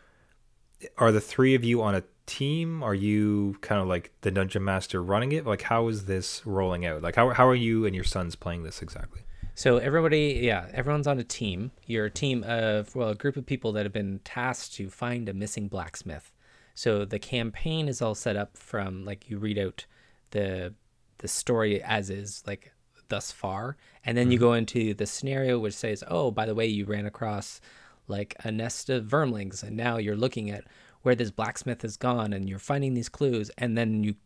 are 0.98 1.12
the 1.12 1.20
three 1.20 1.54
of 1.54 1.62
you 1.64 1.82
on 1.82 1.94
a 1.94 2.02
team? 2.26 2.82
Are 2.82 2.94
you 2.94 3.56
kind 3.60 3.80
of 3.80 3.88
like 3.88 4.12
the 4.22 4.30
dungeon 4.30 4.64
master 4.64 5.02
running 5.02 5.32
it? 5.32 5.46
Like 5.46 5.62
how 5.62 5.88
is 5.88 6.06
this 6.06 6.42
rolling 6.44 6.86
out? 6.86 7.02
Like 7.02 7.16
how 7.16 7.30
how 7.30 7.46
are 7.46 7.54
you 7.54 7.86
and 7.86 7.94
your 7.94 8.04
sons 8.04 8.36
playing 8.36 8.62
this 8.62 8.82
exactly? 8.82 9.22
So 9.56 9.76
everybody, 9.76 10.40
yeah, 10.42 10.68
everyone's 10.72 11.06
on 11.06 11.20
a 11.20 11.24
team. 11.24 11.70
You're 11.86 12.06
a 12.06 12.10
team 12.10 12.42
of 12.44 12.94
well, 12.96 13.10
a 13.10 13.14
group 13.14 13.36
of 13.36 13.46
people 13.46 13.72
that 13.72 13.84
have 13.84 13.92
been 13.92 14.20
tasked 14.24 14.74
to 14.74 14.90
find 14.90 15.28
a 15.28 15.34
missing 15.34 15.68
blacksmith. 15.68 16.32
So 16.74 17.04
the 17.04 17.20
campaign 17.20 17.86
is 17.86 18.02
all 18.02 18.16
set 18.16 18.36
up 18.36 18.56
from 18.56 19.04
like 19.04 19.30
you 19.30 19.38
read 19.38 19.58
out 19.58 19.86
the 20.30 20.74
the 21.18 21.28
story 21.28 21.82
as 21.82 22.10
is, 22.10 22.42
like 22.46 22.72
thus 23.08 23.30
far, 23.30 23.76
and 24.04 24.18
then 24.18 24.24
mm-hmm. 24.26 24.32
you 24.32 24.38
go 24.38 24.54
into 24.54 24.92
the 24.94 25.06
scenario 25.06 25.58
which 25.58 25.74
says, 25.74 26.02
"Oh, 26.08 26.32
by 26.32 26.46
the 26.46 26.54
way, 26.54 26.66
you 26.66 26.84
ran 26.84 27.06
across 27.06 27.60
like 28.08 28.34
a 28.40 28.50
nest 28.50 28.90
of 28.90 29.04
vermlings, 29.04 29.62
and 29.62 29.76
now 29.76 29.98
you're 29.98 30.16
looking 30.16 30.50
at 30.50 30.64
where 31.04 31.14
this 31.14 31.30
blacksmith 31.30 31.82
has 31.82 31.96
gone, 31.96 32.32
and 32.32 32.48
you're 32.48 32.58
finding 32.58 32.92
these 32.92 33.08
clues, 33.08 33.50
and 33.56 33.78
then 33.78 34.02
you 34.04 34.16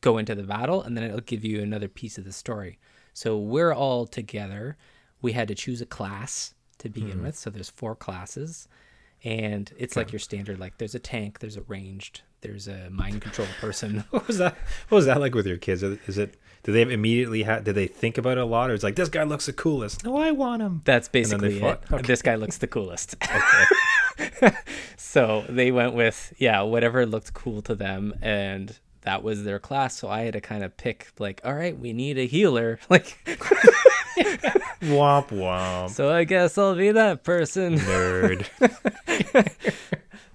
go 0.00 0.16
into 0.16 0.34
the 0.34 0.44
battle, 0.44 0.82
and 0.82 0.96
then 0.96 1.04
it'll 1.04 1.20
give 1.20 1.44
you 1.44 1.60
another 1.60 1.88
piece 1.88 2.16
of 2.16 2.24
the 2.24 2.32
story." 2.32 2.78
So 3.12 3.36
we're 3.36 3.72
all 3.72 4.06
together. 4.06 4.76
We 5.20 5.32
had 5.32 5.48
to 5.48 5.54
choose 5.54 5.80
a 5.82 5.86
class 5.86 6.54
to 6.78 6.88
begin 6.88 7.16
mm-hmm. 7.16 7.24
with, 7.24 7.36
so 7.36 7.50
there's 7.50 7.68
four 7.68 7.96
classes 7.96 8.68
and 9.24 9.72
it's 9.76 9.94
okay. 9.94 10.00
like 10.00 10.12
your 10.12 10.18
standard 10.18 10.58
like 10.58 10.78
there's 10.78 10.94
a 10.94 10.98
tank 10.98 11.40
there's 11.40 11.56
a 11.56 11.62
ranged 11.62 12.22
there's 12.40 12.68
a 12.68 12.88
mind 12.90 13.20
control 13.22 13.48
person 13.60 14.04
what 14.10 14.26
was 14.26 14.38
that 14.38 14.56
what 14.88 14.96
was 14.96 15.06
that 15.06 15.20
like 15.20 15.34
with 15.34 15.46
your 15.46 15.56
kids 15.56 15.82
is 15.82 16.18
it 16.18 16.36
do 16.62 16.72
they 16.72 16.80
have 16.80 16.90
immediately 16.90 17.42
have 17.42 17.64
did 17.64 17.74
they 17.74 17.86
think 17.86 18.18
about 18.18 18.38
it 18.38 18.42
a 18.42 18.44
lot 18.44 18.70
or 18.70 18.74
it's 18.74 18.84
like 18.84 18.96
this 18.96 19.08
guy 19.08 19.22
looks 19.24 19.46
the 19.46 19.52
coolest 19.52 20.04
no 20.04 20.16
i 20.16 20.30
want 20.30 20.62
him 20.62 20.80
that's 20.84 21.08
basically 21.08 21.60
it 21.60 21.80
okay. 21.92 22.02
this 22.02 22.22
guy 22.22 22.36
looks 22.36 22.58
the 22.58 22.66
coolest 22.66 23.16
okay 23.24 23.64
so 24.96 25.44
they 25.48 25.70
went 25.70 25.94
with 25.94 26.32
yeah 26.38 26.62
whatever 26.62 27.06
looked 27.06 27.32
cool 27.34 27.62
to 27.62 27.74
them 27.74 28.14
and 28.20 28.78
that 29.02 29.22
was 29.22 29.44
their 29.44 29.58
class 29.58 29.96
so 29.96 30.08
i 30.08 30.22
had 30.22 30.32
to 30.32 30.40
kind 30.40 30.64
of 30.64 30.76
pick 30.76 31.08
like 31.18 31.40
all 31.44 31.54
right 31.54 31.78
we 31.78 31.92
need 31.92 32.18
a 32.18 32.26
healer 32.26 32.78
like 32.90 33.18
womp 34.82 35.28
womp. 35.28 35.90
So 35.90 36.12
I 36.12 36.24
guess 36.24 36.58
I'll 36.58 36.74
be 36.74 36.90
that 36.92 37.24
person. 37.24 37.78
Nerd. 37.78 38.46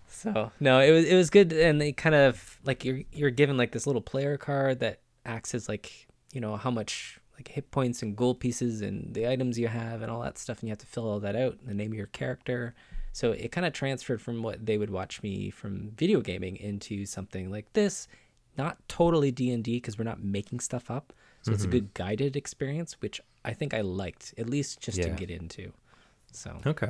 so 0.08 0.52
no, 0.60 0.80
it 0.80 0.92
was 0.92 1.06
it 1.06 1.16
was 1.16 1.30
good, 1.30 1.54
and 1.54 1.80
they 1.80 1.92
kind 1.92 2.16
of 2.16 2.60
like 2.66 2.86
you're 2.86 3.02
you're 3.12 3.32
given 3.32 3.58
like 3.58 3.72
this 3.72 3.88
little 3.88 4.02
player 4.02 4.38
card 4.38 4.80
that 4.80 5.00
acts 5.26 5.54
as 5.54 5.70
like 5.70 6.08
you 6.32 6.42
know 6.42 6.56
how 6.56 6.72
much 6.72 7.20
like 7.36 7.48
hit 7.48 7.72
points 7.72 8.02
and 8.02 8.16
gold 8.16 8.40
pieces 8.40 8.82
and 8.82 9.14
the 9.14 9.28
items 9.28 9.58
you 9.58 9.68
have 9.68 10.02
and 10.02 10.12
all 10.12 10.22
that 10.22 10.38
stuff, 10.38 10.60
and 10.60 10.70
you 10.70 10.72
have 10.72 10.80
to 10.80 10.86
fill 10.86 11.08
all 11.08 11.20
that 11.20 11.36
out. 11.36 11.58
And 11.60 11.70
the 11.70 11.74
name 11.74 11.92
of 11.92 11.98
your 11.98 12.08
character. 12.08 12.76
So 13.14 13.32
it 13.32 13.52
kind 13.52 13.66
of 13.66 13.74
transferred 13.74 14.22
from 14.22 14.42
what 14.42 14.66
they 14.66 14.78
would 14.78 14.90
watch 14.90 15.22
me 15.22 15.52
from 15.52 15.92
video 15.96 16.20
gaming 16.20 16.58
into 16.58 17.06
something 17.06 17.50
like 17.52 17.72
this. 17.74 18.08
Not 18.58 18.78
totally 18.88 19.32
D 19.32 19.52
and 19.52 19.64
D 19.64 19.78
because 19.78 19.98
we're 19.98 20.04
not 20.04 20.24
making 20.24 20.60
stuff 20.60 20.92
up. 20.92 21.14
So 21.42 21.50
mm-hmm. 21.50 21.54
it's 21.54 21.64
a 21.64 21.68
mm-hmm. 21.68 21.72
good 21.72 21.94
guided 21.94 22.36
experience, 22.36 22.98
which 23.02 23.22
I 23.46 23.54
think 23.54 23.74
I 23.74 23.82
liked 23.82 24.34
at 24.38 24.50
least 24.50 24.82
just 24.82 24.98
yeah. 24.98 25.06
to 25.06 25.10
get 25.12 25.30
into. 25.30 25.72
So 26.32 26.58
okay. 26.66 26.90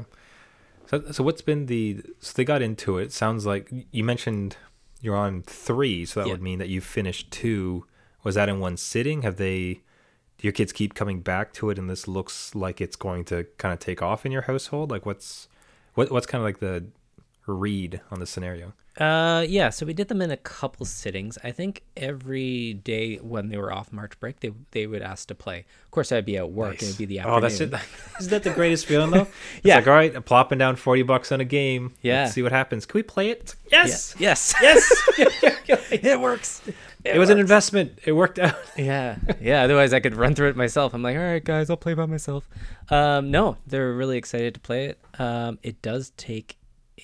So 0.87 1.11
so 1.11 1.23
what's 1.23 1.41
been 1.41 1.65
the 1.65 2.03
so 2.19 2.33
they 2.35 2.45
got 2.45 2.61
into 2.61 2.97
it? 2.97 3.11
Sounds 3.11 3.45
like 3.45 3.69
you 3.91 4.03
mentioned 4.03 4.55
you're 5.01 5.17
on 5.17 5.41
three, 5.41 6.05
so 6.05 6.21
that 6.21 6.27
yeah. 6.27 6.33
would 6.33 6.41
mean 6.41 6.59
that 6.59 6.69
you 6.69 6.79
finished 6.79 7.31
two. 7.31 7.85
Was 8.23 8.35
that 8.35 8.47
in 8.47 8.61
one 8.61 8.77
sitting? 8.77 9.23
Have 9.23 9.35
they? 9.35 9.81
Do 10.37 10.47
your 10.47 10.53
kids 10.53 10.71
keep 10.71 10.93
coming 10.93 11.19
back 11.19 11.53
to 11.53 11.69
it, 11.69 11.77
and 11.77 11.89
this 11.89 12.07
looks 12.07 12.55
like 12.55 12.79
it's 12.79 12.95
going 12.95 13.25
to 13.25 13.45
kind 13.57 13.73
of 13.73 13.79
take 13.79 14.01
off 14.01 14.25
in 14.25 14.31
your 14.31 14.43
household? 14.43 14.89
Like 14.89 15.05
what's 15.05 15.49
what 15.95 16.11
what's 16.11 16.25
kind 16.25 16.41
of 16.41 16.45
like 16.45 16.59
the 16.59 16.85
read 17.45 18.01
on 18.11 18.19
the 18.19 18.25
scenario? 18.25 18.73
Uh, 18.97 19.43
yeah. 19.47 19.69
So 19.71 19.85
we 19.87 19.93
did 19.93 20.07
them 20.07 20.21
in 20.21 20.29
a 20.29 20.37
couple 20.37 20.85
sittings. 20.85 21.37
I 21.43 21.51
think 21.51 21.81
every 21.97 22.75
day 22.75 23.17
when 23.17 23.49
they 23.49 23.57
were 23.57 23.73
off 23.73 23.91
March 23.91 24.19
break, 24.19 24.39
they 24.41 24.51
they 24.71 24.85
would 24.85 25.01
ask 25.01 25.27
to 25.29 25.35
play. 25.35 25.65
Of 25.85 25.91
course, 25.91 26.11
I'd 26.11 26.25
be 26.25 26.37
at 26.37 26.51
work 26.51 26.73
nice. 26.73 26.83
it'd 26.83 26.97
be 26.99 27.05
the 27.05 27.19
afternoon. 27.19 27.37
Oh, 27.37 27.41
that's 27.41 27.59
it. 27.59 27.73
Isn't 28.19 28.29
that 28.29 28.43
the 28.43 28.51
greatest 28.51 28.85
feeling 28.85 29.09
though? 29.09 29.27
yeah. 29.63 29.77
Like, 29.77 29.87
all 29.87 29.93
right, 29.93 30.15
I'm 30.15 30.23
plopping 30.23 30.59
down 30.59 30.75
forty 30.75 31.01
bucks 31.01 31.31
on 31.31 31.41
a 31.41 31.45
game. 31.45 31.95
Yeah. 32.01 32.23
Let's 32.23 32.33
see 32.33 32.43
what 32.43 32.51
happens. 32.51 32.85
Can 32.85 32.99
we 32.99 33.03
play 33.03 33.29
it? 33.31 33.55
Yes. 33.71 34.15
Yeah. 34.19 34.29
Yes. 34.29 34.53
Yes. 34.61 35.03
it 35.91 36.19
works. 36.21 36.61
It, 37.03 37.15
it 37.15 37.19
was 37.19 37.29
an 37.29 37.39
investment. 37.39 37.99
It 38.05 38.13
worked 38.13 38.39
out. 38.39 38.55
yeah. 38.77 39.17
Yeah. 39.41 39.63
Otherwise, 39.63 39.93
I 39.93 39.99
could 39.99 40.15
run 40.15 40.35
through 40.35 40.49
it 40.49 40.55
myself. 40.55 40.93
I'm 40.93 41.01
like, 41.01 41.17
all 41.17 41.23
right, 41.23 41.43
guys, 41.43 41.69
I'll 41.69 41.77
play 41.77 41.93
by 41.93 42.05
myself. 42.05 42.47
Um, 42.89 43.31
no, 43.31 43.57
they're 43.67 43.93
really 43.93 44.17
excited 44.17 44.53
to 44.53 44.59
play 44.59 44.85
it. 44.85 44.99
Um, 45.19 45.59
it 45.63 45.81
does 45.81 46.11
take 46.17 46.57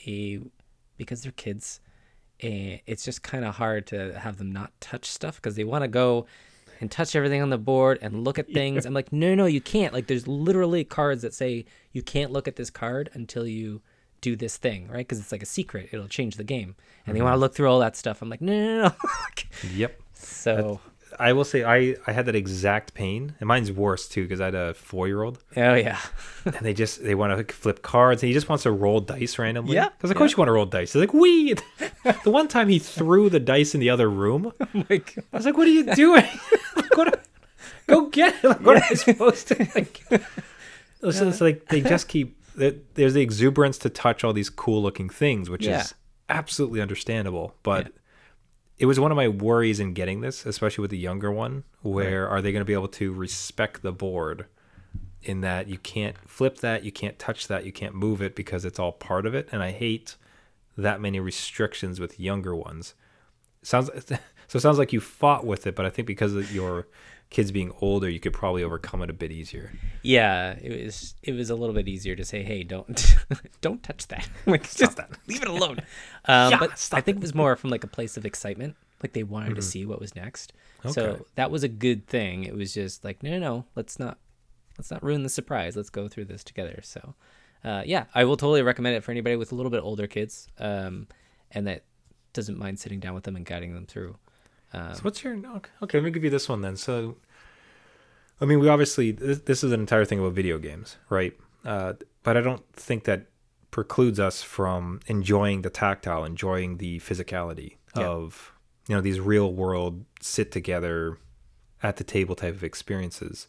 a 0.08 0.40
because 0.98 1.22
they're 1.22 1.32
kids 1.32 1.80
and 2.42 2.80
it's 2.86 3.04
just 3.04 3.24
kind 3.24 3.46
of 3.46 3.56
hard 3.56 3.88
to 3.88 4.18
have 4.20 4.38
them 4.38 4.52
not 4.52 4.72
touch 4.80 5.06
stuff 5.06 5.36
because 5.36 5.56
they 5.56 5.64
want 5.64 5.84
to 5.84 5.88
go 5.88 6.26
and 6.80 6.90
touch 6.90 7.16
everything 7.16 7.42
on 7.42 7.50
the 7.50 7.58
board 7.58 8.00
and 8.02 8.24
look 8.24 8.40
at 8.40 8.48
things. 8.52 8.84
Yeah. 8.84 8.90
I'm 8.90 8.94
like, 8.94 9.12
no, 9.12 9.36
no, 9.36 9.46
you 9.46 9.60
can't. 9.60 9.94
Like, 9.94 10.08
there's 10.08 10.28
literally 10.28 10.84
cards 10.84 11.22
that 11.24 11.34
say 11.34 11.66
you 11.92 12.02
can't 12.02 12.32
look 12.32 12.48
at 12.48 12.56
this 12.56 12.70
card 12.70 13.10
until 13.14 13.46
you 13.46 13.82
do 14.22 14.36
this 14.36 14.58
thing, 14.58 14.88
right? 14.88 15.00
Because 15.00 15.20
it's 15.20 15.32
like 15.32 15.44
a 15.44 15.48
secret. 15.48 15.90
It'll 15.92 16.08
change 16.08 16.36
the 16.36 16.44
game, 16.44 16.76
and 17.06 17.14
mm-hmm. 17.14 17.14
they 17.14 17.22
want 17.22 17.34
to 17.34 17.40
look 17.40 17.56
through 17.56 17.70
all 17.70 17.80
that 17.80 17.96
stuff. 17.96 18.22
I'm 18.22 18.30
like, 18.30 18.42
no, 18.42 18.54
no, 18.54 18.82
no. 18.84 18.96
yep. 19.74 20.00
So 20.14 20.80
I 21.18 21.34
will 21.34 21.44
say 21.44 21.64
I 21.64 21.96
I 22.06 22.12
had 22.12 22.26
that 22.28 22.36
exact 22.36 22.94
pain, 22.94 23.36
and 23.40 23.48
mine's 23.48 23.72
worse 23.72 24.08
too 24.08 24.24
because 24.24 24.42
I 24.42 24.46
had 24.46 24.56
a 24.56 24.74
four 24.74 25.08
year 25.08 25.24
old. 25.24 25.40
Oh 25.58 25.74
yeah. 25.74 26.00
and 26.46 26.56
they 26.56 26.74
just 26.74 27.04
they 27.04 27.16
want 27.16 27.48
to 27.48 27.54
flip 27.54 27.82
cards, 27.82 28.22
and 28.22 28.28
he 28.28 28.34
just 28.34 28.50
wants 28.50 28.64
to 28.64 28.72
roll 28.72 29.00
dice 29.00 29.40
randomly. 29.40 29.76
Yeah. 29.76 29.90
Because 29.90 30.12
of 30.12 30.18
course 30.18 30.32
you 30.32 30.38
want 30.38 30.50
to 30.50 30.54
roll 30.54 30.66
dice. 30.66 30.94
He's 30.94 31.00
like, 31.00 31.14
we. 31.14 31.54
the 32.24 32.32
one 32.32 32.48
time 32.48 32.70
he 32.70 32.80
threw 32.80 33.30
the 33.30 33.40
dice 33.40 33.74
in 33.74 33.80
the 33.80 33.90
other 33.90 34.10
room. 34.10 34.54
Oh 34.60 34.68
my 34.74 34.98
god. 34.98 35.24
I 35.34 35.38
was 35.38 35.46
like, 35.46 35.58
what 35.58 35.68
are 35.68 35.72
you 35.72 35.94
doing? 35.96 36.28
go, 36.92 37.06
go 37.88 38.08
get 38.08 38.36
it. 38.44 38.48
Like, 38.48 38.62
what 38.62 38.78
am 38.78 38.84
I 38.90 38.94
supposed 38.94 39.48
to 39.50 39.68
like? 39.76 40.02
So 41.02 41.28
it's 41.28 41.42
like 41.42 41.68
they 41.68 41.82
just 41.82 42.08
keep. 42.08 42.36
There's 42.56 43.14
the 43.14 43.22
exuberance 43.22 43.78
to 43.80 43.90
touch 43.90 44.24
all 44.24 44.34
these 44.34 44.50
cool 44.50 44.82
looking 44.82 45.10
things, 45.10 45.50
which 45.50 45.66
yeah. 45.66 45.82
is 45.82 45.94
absolutely 46.28 46.82
understandable, 46.82 47.56
but. 47.64 47.86
Yeah 47.86 47.92
it 48.80 48.86
was 48.86 48.98
one 48.98 49.12
of 49.12 49.18
my 49.18 49.28
worries 49.28 49.82
in 49.82 49.94
getting 49.94 50.22
this, 50.22 50.46
especially 50.46 50.82
with 50.82 50.92
the 50.92 50.98
younger 50.98 51.30
one. 51.30 51.66
Where 51.82 52.24
right. 52.24 52.32
are 52.32 52.42
they 52.42 52.54
going 52.54 52.62
to 52.62 52.66
be 52.66 52.74
able 52.74 52.88
to 52.88 53.12
respect 53.12 53.82
the 53.82 53.92
board 53.92 54.46
in 55.22 55.42
that 55.42 55.68
you 55.68 55.78
can't 55.78 56.16
flip 56.28 56.60
that, 56.60 56.84
you 56.84 56.92
can't 56.92 57.20
touch 57.20 57.48
that, 57.48 57.66
you 57.66 57.72
can't 57.72 57.94
move 57.94 58.22
it 58.22 58.36
because 58.36 58.66
it's 58.66 58.80
all 58.80 58.94
part 58.94 59.26
of 59.26 59.36
it. 59.36 59.50
And 59.52 59.62
I 59.62 59.72
hate 59.72 60.16
that 60.78 61.02
many 61.02 61.20
restrictions 61.20 62.00
with 62.00 62.20
younger 62.20 62.56
ones. 62.56 62.96
Sounds 63.62 63.90
so 64.08 64.18
it 64.58 64.62
sounds 64.62 64.78
like 64.78 64.94
you 64.94 65.02
fought 65.02 65.46
with 65.46 65.68
it, 65.68 65.76
but 65.76 65.86
I 65.86 65.90
think 65.90 66.08
because 66.08 66.34
of 66.34 66.54
your 66.54 66.88
kids 67.30 67.52
being 67.52 67.72
older, 67.80 68.10
you 68.10 68.20
could 68.20 68.34
probably 68.34 68.64
overcome 68.64 69.02
it 69.02 69.10
a 69.10 69.14
bit 69.14 69.32
easier. 69.32 69.72
Yeah, 70.02 70.54
it 70.62 70.86
was 70.86 71.16
it 71.24 71.34
was 71.34 71.50
a 71.50 71.56
little 71.56 71.76
bit 71.76 71.88
easier 71.88 72.16
to 72.16 72.26
say, 72.26 72.44
"Hey, 72.44 72.64
don't 72.64 73.16
don't 73.62 73.84
touch 73.84 74.08
that. 74.08 74.28
like, 74.46 74.64
just 74.64 74.98
that. 74.98 75.12
leave 75.28 75.42
it 75.42 75.50
alone." 75.50 75.80
Um, 76.26 76.52
Yeah, 76.52 76.60
but 76.60 76.90
I 76.92 77.02
think 77.02 77.18
it 77.18 77.22
was 77.22 77.34
more 77.34 77.56
from 77.56 77.70
like 77.70 77.84
a 77.84 77.88
place 77.88 78.18
of 78.18 78.26
excitement, 78.26 78.76
like 79.02 79.14
they 79.14 79.24
wanted 79.24 79.56
to 79.56 79.62
see 79.62 79.86
what 79.86 80.00
was 80.00 80.16
next. 80.16 80.54
Okay. 80.86 80.92
So 80.92 81.26
that 81.36 81.50
was 81.50 81.64
a 81.64 81.68
good 81.70 82.08
thing. 82.08 82.44
It 82.44 82.56
was 82.56 82.74
just 82.74 83.04
like, 83.04 83.24
no, 83.24 83.32
no, 83.32 83.40
no, 83.40 83.66
let's 83.76 84.00
not 84.00 84.18
let's 84.78 84.92
not 84.92 85.02
ruin 85.04 85.24
the 85.24 85.30
surprise. 85.30 85.76
Let's 85.76 85.90
go 85.90 86.08
through 86.08 86.26
this 86.26 86.44
together. 86.44 86.82
So, 86.84 87.16
uh, 87.64 87.84
yeah, 87.86 88.06
I 88.14 88.26
will 88.26 88.38
totally 88.38 88.62
recommend 88.62 88.96
it 88.96 89.04
for 89.04 89.12
anybody 89.12 89.38
with 89.38 89.52
a 89.52 89.56
little 89.56 89.72
bit 89.72 89.82
older 89.82 90.08
kids, 90.08 90.48
um, 90.60 91.08
and 91.52 91.66
that 91.68 91.84
doesn't 92.34 92.58
mind 92.58 92.80
sitting 92.80 93.00
down 93.00 93.14
with 93.14 93.24
them 93.24 93.36
and 93.36 93.46
guiding 93.46 93.74
them 93.74 93.86
through. 93.86 94.18
Um, 94.74 94.94
So 94.94 95.02
what's 95.02 95.24
your 95.24 95.34
okay? 95.36 95.70
okay, 95.84 95.98
Let 95.98 96.04
me 96.06 96.12
give 96.12 96.24
you 96.24 96.30
this 96.30 96.48
one 96.50 96.62
then. 96.62 96.76
So, 96.78 97.18
I 98.42 98.46
mean, 98.46 98.60
we 98.60 98.68
obviously 98.70 99.12
this, 99.12 99.40
this 99.40 99.64
is 99.64 99.72
an 99.72 99.80
entire 99.80 100.06
thing 100.06 100.20
about 100.20 100.34
video 100.34 100.58
games, 100.58 100.98
right? 101.10 101.34
Uh, 101.66 101.94
but 102.24 102.38
I 102.38 102.42
don't 102.42 102.66
think 102.74 103.04
that 103.06 103.26
precludes 103.72 104.20
us 104.20 104.42
from 104.42 105.00
enjoying 105.08 105.62
the 105.62 105.70
tactile, 105.70 106.24
enjoying 106.24 106.78
the 106.78 107.00
physicality 107.00 107.76
Yeah. 107.96 108.08
of 108.08 108.52
you 108.88 108.96
know 108.96 109.02
these 109.02 109.20
real 109.20 109.54
world 109.54 110.06
sit 110.22 110.52
together 110.52 111.18
at 111.84 111.98
the 111.98 112.04
table 112.04 112.36
type 112.36 112.54
of 112.56 112.64
experiences. 112.64 113.48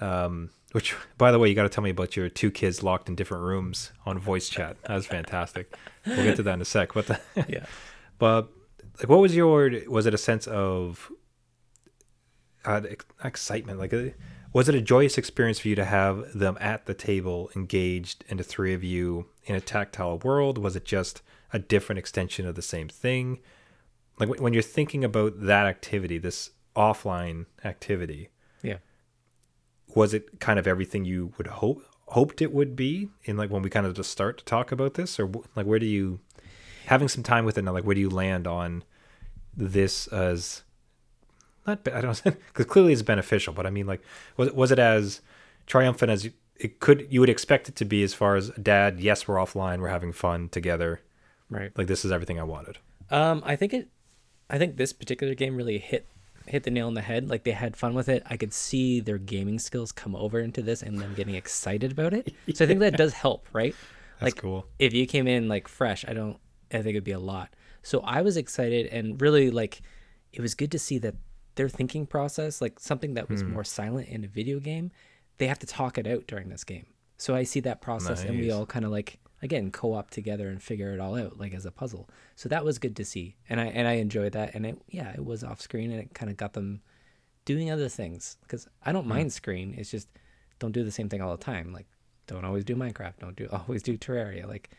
Um, 0.00 0.50
which, 0.72 0.94
by 1.16 1.32
the 1.32 1.38
way, 1.38 1.48
you 1.48 1.54
got 1.54 1.62
to 1.64 1.68
tell 1.68 1.82
me 1.82 1.90
about 1.90 2.14
your 2.16 2.28
two 2.28 2.50
kids 2.50 2.82
locked 2.82 3.08
in 3.08 3.14
different 3.14 3.42
rooms 3.44 3.90
on 4.04 4.18
voice 4.18 4.48
chat. 4.48 4.76
That 4.82 4.94
was 4.94 5.06
fantastic. 5.06 5.74
We'll 6.06 6.24
get 6.24 6.36
to 6.36 6.42
that 6.44 6.54
in 6.54 6.60
a 6.60 6.64
sec. 6.64 6.92
But 6.94 7.06
the, 7.06 7.20
yeah. 7.48 7.64
but 8.18 8.48
like, 8.98 9.08
what 9.08 9.20
was 9.20 9.34
your? 9.36 9.70
Was 9.88 10.06
it 10.06 10.14
a 10.14 10.18
sense 10.18 10.46
of 10.46 11.10
uh, 12.64 12.82
excitement? 13.24 13.78
Like, 13.78 13.92
uh, 13.94 14.10
was 14.52 14.68
it 14.68 14.74
a 14.74 14.80
joyous 14.80 15.18
experience 15.18 15.58
for 15.60 15.68
you 15.68 15.74
to 15.76 15.84
have 15.84 16.32
them 16.38 16.56
at 16.60 16.86
the 16.86 16.94
table, 16.94 17.50
engaged, 17.54 18.24
and 18.28 18.38
the 18.40 18.44
three 18.44 18.72
of 18.74 18.82
you 18.82 19.26
in 19.44 19.54
a 19.54 19.60
tactile 19.60 20.18
world? 20.18 20.58
Was 20.58 20.74
it 20.76 20.84
just 20.84 21.22
a 21.52 21.58
different 21.58 21.98
extension 21.98 22.46
of 22.46 22.54
the 22.54 22.62
same 22.62 22.88
thing? 22.88 23.40
Like 24.18 24.28
when- 24.28 24.42
when 24.42 24.52
you're 24.52 24.62
thinking 24.62 25.04
about 25.04 25.40
that 25.42 25.66
activity, 25.66 26.18
this 26.18 26.50
offline 26.74 27.46
activity, 27.64 28.30
Yeah. 28.62 28.78
was 29.94 30.12
it 30.14 30.40
kind 30.40 30.58
of 30.58 30.66
everything 30.66 31.04
you 31.04 31.32
would 31.38 31.46
hope 31.46 31.84
hoped 32.12 32.40
it 32.40 32.52
would 32.54 32.74
be 32.74 33.10
in 33.24 33.36
like 33.36 33.50
when 33.50 33.60
we 33.60 33.68
kind 33.68 33.84
of 33.84 33.92
just 33.92 34.10
start 34.10 34.38
to 34.38 34.44
talk 34.46 34.72
about 34.72 34.94
this 34.94 35.20
or 35.20 35.30
like 35.54 35.66
where 35.66 35.78
do 35.78 35.84
you 35.84 36.18
having 36.88 37.08
some 37.08 37.22
time 37.22 37.44
with 37.44 37.56
it 37.58 37.62
now 37.62 37.72
like 37.72 37.84
where 37.84 37.94
do 37.94 38.00
you 38.00 38.10
land 38.10 38.46
on 38.46 38.82
this 39.56 40.06
as 40.08 40.62
not 41.66 41.86
I 41.92 42.00
don't 42.00 42.22
know, 42.26 42.32
because 42.48 42.66
clearly 42.66 42.92
it's 42.92 43.02
beneficial 43.02 43.52
but 43.52 43.66
I 43.66 43.70
mean 43.70 43.86
like 43.86 44.02
was 44.36 44.48
it 44.48 44.54
was 44.54 44.70
it 44.72 44.78
as 44.78 45.20
triumphant 45.66 46.10
as 46.10 46.28
it 46.56 46.80
could 46.80 47.06
you 47.10 47.20
would 47.20 47.28
expect 47.28 47.68
it 47.68 47.76
to 47.76 47.84
be 47.84 48.02
as 48.02 48.14
far 48.14 48.36
as 48.36 48.50
dad 48.50 49.00
yes 49.00 49.28
we're 49.28 49.36
offline 49.36 49.80
we're 49.80 49.88
having 49.88 50.12
fun 50.12 50.48
together 50.48 51.00
Right. 51.50 51.70
like 51.78 51.86
this 51.86 52.04
is 52.04 52.12
everything 52.12 52.38
I 52.38 52.42
wanted 52.42 52.76
Um, 53.10 53.42
I 53.46 53.56
think 53.56 53.72
it. 53.72 53.88
I 54.50 54.58
think 54.58 54.76
this 54.76 54.92
particular 54.92 55.34
game 55.34 55.56
really 55.56 55.78
hit 55.78 56.06
hit 56.46 56.62
the 56.64 56.70
nail 56.70 56.86
on 56.88 56.94
the 56.94 57.00
head. 57.02 57.28
Like 57.28 57.44
they 57.44 57.52
had 57.52 57.74
fun 57.76 57.94
with 57.94 58.08
it. 58.08 58.22
I 58.26 58.36
could 58.36 58.52
see 58.52 59.00
their 59.00 59.16
gaming 59.18 59.58
skills 59.58 59.90
come 59.92 60.14
over 60.16 60.40
into 60.40 60.60
this 60.62 60.82
and 60.82 60.98
them 60.98 61.14
getting 61.14 61.34
excited 61.34 61.92
about 61.92 62.12
it. 62.14 62.34
So 62.54 62.64
I 62.64 62.68
think 62.68 62.80
that 62.80 62.96
does 63.02 63.12
help, 63.14 63.46
right? 63.54 63.74
that's 64.20 64.34
like 64.34 64.36
cool 64.42 64.66
if 64.78 64.92
you 64.92 65.06
came 65.06 65.26
in 65.26 65.48
like 65.48 65.68
fresh, 65.68 66.04
I 66.06 66.12
don't. 66.12 66.36
I 66.72 66.78
think 66.78 66.90
it'd 66.90 67.04
be 67.04 67.12
a 67.12 67.18
lot. 67.18 67.54
So 67.82 68.00
I 68.00 68.22
was 68.22 68.36
excited 68.36 68.86
and 68.86 69.20
really 69.20 69.50
like. 69.50 69.80
It 70.30 70.42
was 70.42 70.54
good 70.54 70.70
to 70.72 70.78
see 70.78 70.98
that 70.98 71.14
their 71.58 71.68
thinking 71.68 72.06
process, 72.06 72.60
like 72.60 72.78
something 72.78 73.14
that 73.14 73.28
was 73.28 73.40
hmm. 73.40 73.52
more 73.52 73.64
silent 73.64 74.08
in 74.08 74.24
a 74.24 74.28
video 74.28 74.60
game, 74.60 74.92
they 75.38 75.46
have 75.46 75.58
to 75.58 75.66
talk 75.66 75.98
it 75.98 76.06
out 76.06 76.26
during 76.26 76.48
this 76.48 76.64
game. 76.64 76.86
So 77.16 77.34
I 77.34 77.42
see 77.42 77.60
that 77.60 77.80
process, 77.80 78.22
and 78.22 78.38
we 78.38 78.52
all 78.52 78.64
kind 78.64 78.84
of 78.84 78.92
like 78.92 79.18
again 79.42 79.70
co-op 79.70 80.10
together 80.10 80.48
and 80.48 80.62
figure 80.62 80.92
it 80.92 81.00
all 81.00 81.16
out 81.16 81.38
like 81.38 81.52
as 81.52 81.66
a 81.66 81.72
puzzle. 81.72 82.08
So 82.36 82.48
that 82.48 82.64
was 82.64 82.78
good 82.78 82.94
to 82.96 83.04
see, 83.04 83.36
and 83.48 83.60
I 83.60 83.66
and 83.66 83.88
I 83.88 83.94
enjoyed 83.94 84.32
that. 84.32 84.54
And 84.54 84.64
it 84.64 84.80
yeah, 84.88 85.12
it 85.12 85.24
was 85.24 85.42
off 85.42 85.60
screen, 85.60 85.90
and 85.90 86.00
it 86.00 86.14
kind 86.14 86.30
of 86.30 86.36
got 86.36 86.52
them 86.52 86.80
doing 87.44 87.70
other 87.70 87.88
things 87.88 88.36
because 88.42 88.68
I 88.86 88.92
don't 88.92 89.02
hmm. 89.02 89.10
mind 89.10 89.32
screen. 89.32 89.74
It's 89.76 89.90
just 89.90 90.08
don't 90.60 90.72
do 90.72 90.84
the 90.84 90.92
same 90.92 91.08
thing 91.08 91.20
all 91.20 91.36
the 91.36 91.42
time. 91.42 91.72
Like 91.72 91.86
don't 92.28 92.44
always 92.44 92.64
do 92.64 92.76
Minecraft. 92.76 93.14
Don't 93.18 93.36
do 93.36 93.48
always 93.52 93.82
do 93.82 93.98
Terraria. 93.98 94.46
Like 94.46 94.70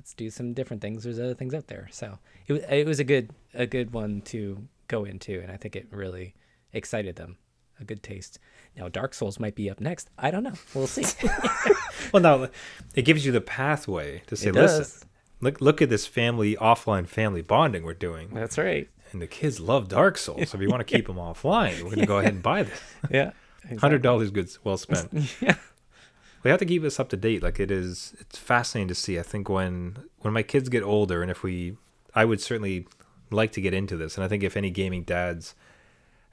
let's 0.00 0.14
do 0.14 0.30
some 0.30 0.54
different 0.54 0.80
things. 0.80 1.04
There's 1.04 1.18
other 1.18 1.34
things 1.34 1.52
out 1.52 1.66
there. 1.66 1.86
So 1.92 2.18
it 2.46 2.54
was 2.54 2.62
it 2.70 2.86
was 2.86 3.00
a 3.00 3.04
good 3.04 3.30
a 3.52 3.66
good 3.66 3.92
one 3.92 4.22
to 4.22 4.66
go 4.88 5.04
into, 5.04 5.38
and 5.40 5.52
I 5.52 5.58
think 5.58 5.76
it 5.76 5.88
really 5.90 6.34
excited 6.72 7.16
them. 7.16 7.36
A 7.78 7.84
good 7.84 8.02
taste. 8.02 8.38
Now 8.74 8.88
Dark 8.88 9.12
Souls 9.12 9.38
might 9.38 9.54
be 9.54 9.68
up 9.68 9.78
next. 9.78 10.08
I 10.18 10.30
don't 10.30 10.42
know. 10.42 10.54
We'll 10.74 10.86
see. 10.86 11.04
well 12.12 12.22
now 12.22 12.48
it 12.94 13.02
gives 13.02 13.26
you 13.26 13.32
the 13.32 13.42
pathway 13.42 14.22
to 14.28 14.36
say 14.36 14.50
listen 14.50 15.06
look 15.42 15.60
look 15.60 15.82
at 15.82 15.90
this 15.90 16.06
family 16.06 16.56
offline 16.56 17.06
family 17.06 17.42
bonding 17.42 17.84
we're 17.84 17.94
doing 17.94 18.30
That's 18.32 18.56
right. 18.56 18.88
and 19.12 19.20
the 19.20 19.26
kids 19.26 19.60
love 19.60 19.88
Dark 19.88 20.16
Souls. 20.16 20.48
So 20.48 20.56
if 20.56 20.62
you 20.62 20.70
want 20.70 20.86
to 20.86 20.94
keep 20.96 21.08
them 21.08 21.16
offline, 21.16 21.76
we're 21.82 21.90
going 21.90 22.00
to 22.00 22.06
go 22.06 22.18
ahead 22.20 22.32
and 22.32 22.42
buy 22.42 22.62
this. 22.62 22.80
Yeah. 23.10 23.32
Hundred 23.78 24.00
dollars, 24.00 24.30
good, 24.30 24.50
well 24.64 24.78
spent. 24.78 25.12
Yeah. 25.42 25.56
We 26.42 26.50
have 26.50 26.58
to 26.60 26.64
keep 26.66 26.82
this 26.82 26.98
up 26.98 27.08
to 27.10 27.16
date. 27.16 27.42
Like 27.42 27.60
it 27.60 27.70
is, 27.70 28.14
it's 28.20 28.38
fascinating 28.38 28.88
to 28.88 28.94
see. 28.94 29.18
I 29.18 29.22
think 29.22 29.48
when 29.48 29.98
when 30.20 30.32
my 30.32 30.42
kids 30.42 30.68
get 30.68 30.82
older, 30.82 31.22
and 31.22 31.30
if 31.30 31.42
we, 31.42 31.76
I 32.14 32.24
would 32.24 32.40
certainly 32.40 32.86
like 33.30 33.52
to 33.52 33.60
get 33.60 33.74
into 33.74 33.96
this. 33.96 34.16
And 34.16 34.24
I 34.24 34.28
think 34.28 34.42
if 34.42 34.56
any 34.56 34.70
gaming 34.70 35.02
dads 35.04 35.54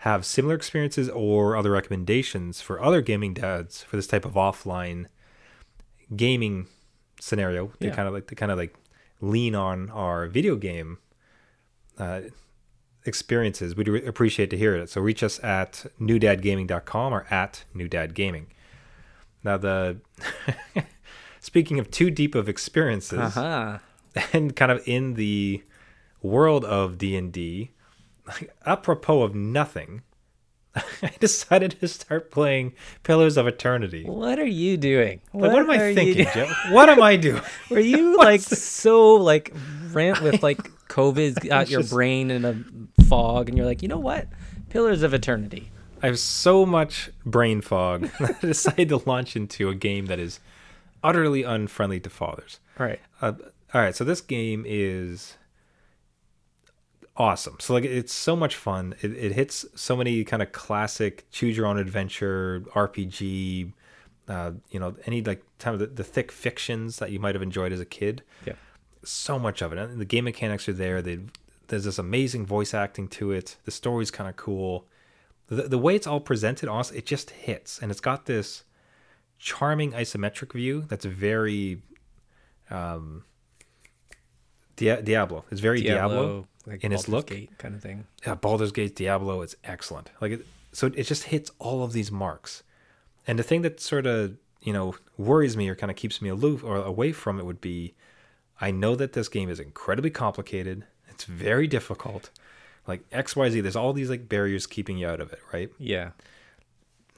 have 0.02 0.26
similar 0.26 0.56
experiences 0.56 1.10
or 1.10 1.56
other 1.58 1.72
recommendations 1.72 2.62
for 2.62 2.82
other 2.82 3.02
gaming 3.02 3.34
dads 3.34 3.84
for 3.84 3.96
this 3.98 4.08
type 4.08 4.26
of 4.26 4.34
offline 4.34 5.08
gaming 6.16 6.68
scenario, 7.20 7.72
they 7.80 7.88
Yeah. 7.88 7.96
kind 7.96 8.08
of 8.08 8.14
like 8.14 8.28
to 8.28 8.36
kind 8.36 8.52
of 8.52 8.58
like 8.58 8.76
lean 9.22 9.56
on 9.56 9.90
our 9.90 10.28
video 10.28 10.56
game 10.56 11.00
uh, 11.98 12.22
experiences, 13.06 13.76
we'd 13.76 13.88
re- 13.88 14.06
appreciate 14.06 14.50
to 14.52 14.58
hear 14.58 14.76
it. 14.76 14.90
So 14.90 15.02
reach 15.02 15.24
us 15.24 15.44
at 15.44 15.88
newdadgaming.com 16.00 17.14
or 17.14 17.26
at 17.32 17.64
newdadgaming. 17.76 18.46
Now 19.48 19.56
the 19.58 19.98
speaking 21.40 21.80
of 21.80 21.90
too 21.90 22.12
deep 22.12 22.36
of 22.36 22.50
experiences 22.50 23.18
Uh-huh. 23.38 23.78
and 24.34 24.54
kind 24.56 24.72
of 24.74 24.86
in 24.86 25.14
the 25.14 25.64
world 26.22 26.66
of 26.66 26.98
D&D, 26.98 27.72
like, 28.28 28.54
apropos 28.66 29.22
of 29.22 29.34
nothing, 29.36 30.02
I 30.76 31.12
decided 31.22 31.80
to 31.80 31.88
start 31.88 32.30
playing 32.30 32.74
Pillars 33.04 33.38
of 33.38 33.48
Eternity. 33.48 34.04
What 34.04 34.38
are 34.38 34.46
you 34.46 34.76
doing? 34.76 35.22
Like, 35.34 35.52
what 35.54 35.62
am 35.62 35.70
I 35.72 35.94
thinking, 35.96 36.28
Joe? 36.34 36.52
What 36.72 36.90
am 36.90 37.02
I 37.02 37.16
doing? 37.16 37.42
Were 37.70 37.80
you 37.80 38.18
like 38.18 38.42
so 38.42 39.14
like 39.16 39.54
rant 39.92 40.22
with 40.22 40.44
like 40.44 40.58
COVID 40.90 41.48
got 41.48 41.70
your 41.70 41.82
Just- 41.82 41.94
brain 41.94 42.30
in 42.32 42.44
a 42.44 43.04
fog 43.04 43.48
and 43.48 43.58
you're 43.58 43.66
like, 43.66 43.82
you 43.82 43.88
know 43.88 43.98
what? 43.98 44.28
Pillars 44.70 45.04
of 45.04 45.14
Eternity. 45.14 45.72
I 46.02 46.08
have 46.08 46.20
so 46.20 46.66
much 46.66 47.10
brain 47.26 47.62
fog 47.62 48.10
that 48.20 48.38
I 48.38 48.48
decided 48.48 48.90
to 48.90 49.02
launch 49.06 49.36
into 49.36 49.70
a 49.70 49.76
game 49.76 50.08
that 50.08 50.20
is 50.20 50.40
utterly 51.04 51.44
unfriendly 51.44 52.00
to 52.02 52.10
fathers. 52.10 52.60
Right. 52.78 53.00
Uh, 53.22 53.34
all 53.74 53.82
right, 53.82 53.96
so 53.96 54.04
this 54.04 54.22
game 54.22 54.64
is 54.68 55.38
awesome. 57.16 57.58
So 57.60 57.74
like 57.74 57.84
it's 57.84 58.14
so 58.14 58.36
much 58.36 58.56
fun. 58.56 58.96
It, 59.02 59.12
it 59.12 59.32
hits 59.34 59.66
so 59.76 59.96
many 59.96 60.24
kind 60.24 60.42
of 60.42 60.52
classic 60.52 61.26
choose 61.32 61.58
your 61.58 61.66
own 61.66 61.78
adventure 61.78 62.64
RPG. 62.74 63.72
Uh, 64.28 64.52
you 64.70 64.80
know, 64.80 64.96
any 65.06 65.22
like 65.22 65.42
kind 65.60 65.74
of 65.74 65.80
the, 65.80 65.88
the 65.88 66.04
thick 66.04 66.32
fictions 66.32 66.98
that 66.98 67.12
you 67.12 67.20
might 67.20 67.34
have 67.34 67.42
enjoyed 67.42 67.72
as 67.72 67.80
a 67.80 67.86
kid. 67.86 68.24
Yeah. 68.46 68.54
So 69.04 69.40
much 69.40 69.62
of 69.62 69.72
it. 69.72 69.80
And 69.80 70.00
the 70.00 70.06
game 70.06 70.26
mechanics 70.26 70.68
are 70.70 70.74
there. 70.74 71.02
They 71.02 71.20
there's 71.68 71.86
this 71.86 72.00
amazing 72.00 72.46
voice 72.46 72.74
acting 72.74 73.08
to 73.10 73.32
it. 73.32 73.58
The 73.66 73.72
story's 73.72 74.12
kind 74.12 74.30
of 74.30 74.36
cool. 74.36 74.86
The, 75.48 75.64
the 75.64 75.78
way 75.78 75.96
it's 75.96 76.08
all 76.08 76.20
presented, 76.20 76.68
honestly, 76.68 76.98
it 76.98 77.06
just 77.06 77.30
hits, 77.30 77.80
and 77.82 77.90
it's 77.90 78.02
got 78.02 78.26
this 78.26 78.64
charming 79.40 79.92
isometric 79.92 80.52
view 80.54 80.84
that's 80.88 81.06
very 81.06 81.82
um 82.70 83.24
Dia- 84.76 85.02
Diablo. 85.02 85.46
It's 85.52 85.62
very 85.62 85.82
Diablo, 85.82 86.48
like 86.66 86.84
in 86.84 86.92
its 86.92 87.08
look. 87.08 87.28
Gate 87.28 87.58
kind 87.58 87.76
of 87.76 87.82
thing. 87.82 88.06
Yeah, 88.26 88.36
Baldur's 88.36 88.72
Gate 88.72 88.96
Diablo. 88.96 89.42
It's 89.42 89.56
excellent. 89.64 90.12
Like 90.22 90.34
it, 90.34 90.46
so, 90.72 90.88
it 90.88 91.04
just 91.04 91.24
hits 91.26 91.50
all 91.60 91.84
of 91.84 91.94
these 91.94 92.12
marks. 92.12 92.64
And 93.26 93.40
the 93.40 93.44
thing 93.44 93.64
that 93.64 93.80
sort 93.80 94.06
of 94.06 94.38
you 94.62 94.74
know 94.74 94.96
worries 95.18 95.58
me 95.58 95.68
or 95.70 95.76
kind 95.76 95.90
of 95.90 95.98
keeps 95.98 96.22
me 96.22 96.30
aloof 96.30 96.64
or 96.64 96.78
away 96.78 97.12
from 97.12 97.40
it 97.40 97.46
would 97.46 97.62
be, 97.62 97.96
I 98.62 98.72
know 98.72 98.96
that 98.96 99.14
this 99.14 99.28
game 99.30 99.50
is 99.50 99.60
incredibly 99.60 100.12
complicated. 100.12 100.86
It's 101.10 101.24
very 101.24 101.68
difficult. 101.68 102.30
Like 102.88 103.04
X 103.12 103.36
Y 103.36 103.50
Z. 103.50 103.62
There's 103.62 103.76
all 103.76 103.94
these 103.94 104.10
like 104.10 104.30
barriers 104.30 104.66
keeping 104.66 104.98
you 104.98 105.08
out 105.08 105.20
of 105.20 105.32
it, 105.34 105.40
right? 105.54 105.70
Yeah. 105.78 106.12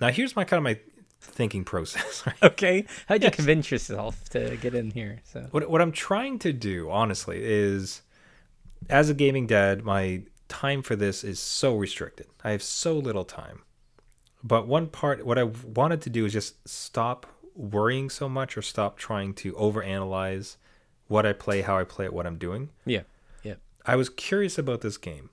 Now 0.01 0.10
here's 0.10 0.36
my 0.36 0.43
kind 0.43 0.58
of 0.60 0.63
my 0.63 0.79
thinking 1.21 1.63
process. 1.63 2.23
Right? 2.25 2.43
Okay. 2.43 2.86
How'd 3.08 3.21
you 3.21 3.27
Yes. 3.27 3.36
convince 3.36 3.71
yourself 3.71 4.23
to 4.29 4.58
get 4.58 4.73
in 4.73 4.91
here? 4.91 5.19
So 5.23 5.47
What 5.51 5.69
what 5.69 5.82
I'm 5.82 5.91
trying 5.91 6.39
to 6.39 6.53
do, 6.53 6.89
honestly, 6.89 7.39
is 7.43 8.01
as 8.89 9.10
a 9.10 9.13
gaming 9.13 9.45
dad, 9.47 9.84
my 9.84 10.23
time 10.47 10.82
for 10.82 10.95
this 10.95 11.23
is 11.23 11.39
so 11.39 11.75
restricted. 11.75 12.27
I 12.43 12.51
have 12.51 12.63
so 12.63 12.93
little 12.97 13.25
time. 13.25 13.62
But 14.43 14.67
one 14.67 14.88
part, 14.88 15.25
what 15.25 15.38
I 15.38 15.43
wanted 15.43 16.01
to 16.03 16.10
do 16.10 16.25
is 16.25 16.34
just 16.34 16.67
stop 16.67 17.27
worrying 17.55 18.10
so 18.10 18.29
much, 18.29 18.58
or 18.58 18.62
stop 18.62 18.97
trying 18.97 19.34
to 19.36 19.51
overanalyze 19.53 20.55
what 21.08 21.25
I 21.25 21.34
play, 21.34 21.62
how 21.62 21.77
I 21.77 21.84
play 21.84 22.05
it, 22.05 22.13
what 22.13 22.25
I'm 22.25 22.38
doing. 22.38 22.69
yeah, 22.86 23.01
yeah, 23.43 23.55
I 23.86 23.95
was 23.97 24.08
curious 24.10 24.58
about 24.58 24.79
this 24.82 24.95
game. 24.97 25.29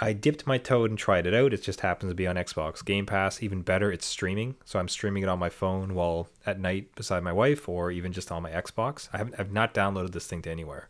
I 0.00 0.12
dipped 0.12 0.46
my 0.46 0.58
toe 0.58 0.84
and 0.84 0.96
tried 0.96 1.26
it 1.26 1.34
out. 1.34 1.52
It 1.52 1.62
just 1.62 1.80
happens 1.80 2.10
to 2.10 2.14
be 2.14 2.26
on 2.26 2.36
Xbox 2.36 2.84
Game 2.84 3.04
Pass. 3.04 3.42
Even 3.42 3.62
better, 3.62 3.90
it's 3.90 4.06
streaming. 4.06 4.54
So 4.64 4.78
I'm 4.78 4.88
streaming 4.88 5.24
it 5.24 5.28
on 5.28 5.38
my 5.38 5.48
phone 5.48 5.94
while 5.94 6.28
at 6.46 6.60
night 6.60 6.94
beside 6.94 7.22
my 7.22 7.32
wife, 7.32 7.68
or 7.68 7.90
even 7.90 8.12
just 8.12 8.30
on 8.30 8.42
my 8.42 8.50
Xbox. 8.50 9.08
I 9.12 9.18
haven't, 9.18 9.34
I've 9.38 9.52
not 9.52 9.74
downloaded 9.74 10.12
this 10.12 10.26
thing 10.26 10.42
to 10.42 10.50
anywhere 10.50 10.88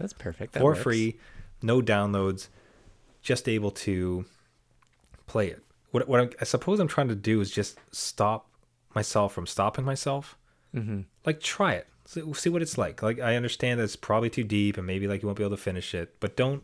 that's 0.00 0.12
perfect. 0.12 0.54
That 0.54 0.60
for 0.60 0.70
works. 0.70 0.80
free, 0.80 1.18
no 1.62 1.80
downloads, 1.80 2.48
just 3.22 3.48
able 3.48 3.70
to 3.70 4.24
play 5.26 5.48
it. 5.48 5.62
What 5.90 6.08
what 6.08 6.20
I'm, 6.20 6.30
I 6.40 6.44
suppose 6.44 6.80
I'm 6.80 6.88
trying 6.88 7.08
to 7.08 7.14
do 7.14 7.40
is 7.40 7.50
just 7.50 7.78
stop 7.92 8.48
myself 8.94 9.32
from 9.32 9.46
stopping 9.46 9.84
myself. 9.84 10.36
Mm-hmm. 10.74 11.02
Like 11.26 11.40
try 11.40 11.74
it, 11.74 11.86
see, 12.06 12.22
see 12.32 12.48
what 12.48 12.62
it's 12.62 12.78
like. 12.78 13.02
Like 13.02 13.20
I 13.20 13.36
understand 13.36 13.78
that 13.78 13.84
it's 13.84 13.96
probably 13.96 14.30
too 14.30 14.44
deep 14.44 14.78
and 14.78 14.86
maybe 14.86 15.06
like 15.06 15.22
you 15.22 15.28
won't 15.28 15.38
be 15.38 15.44
able 15.44 15.56
to 15.56 15.62
finish 15.62 15.94
it, 15.94 16.16
but 16.18 16.36
don't 16.36 16.62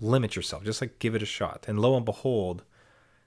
limit 0.00 0.36
yourself. 0.36 0.64
Just 0.64 0.80
like 0.80 0.98
give 0.98 1.14
it 1.14 1.22
a 1.22 1.26
shot. 1.26 1.64
And 1.68 1.80
lo 1.80 1.96
and 1.96 2.04
behold, 2.04 2.64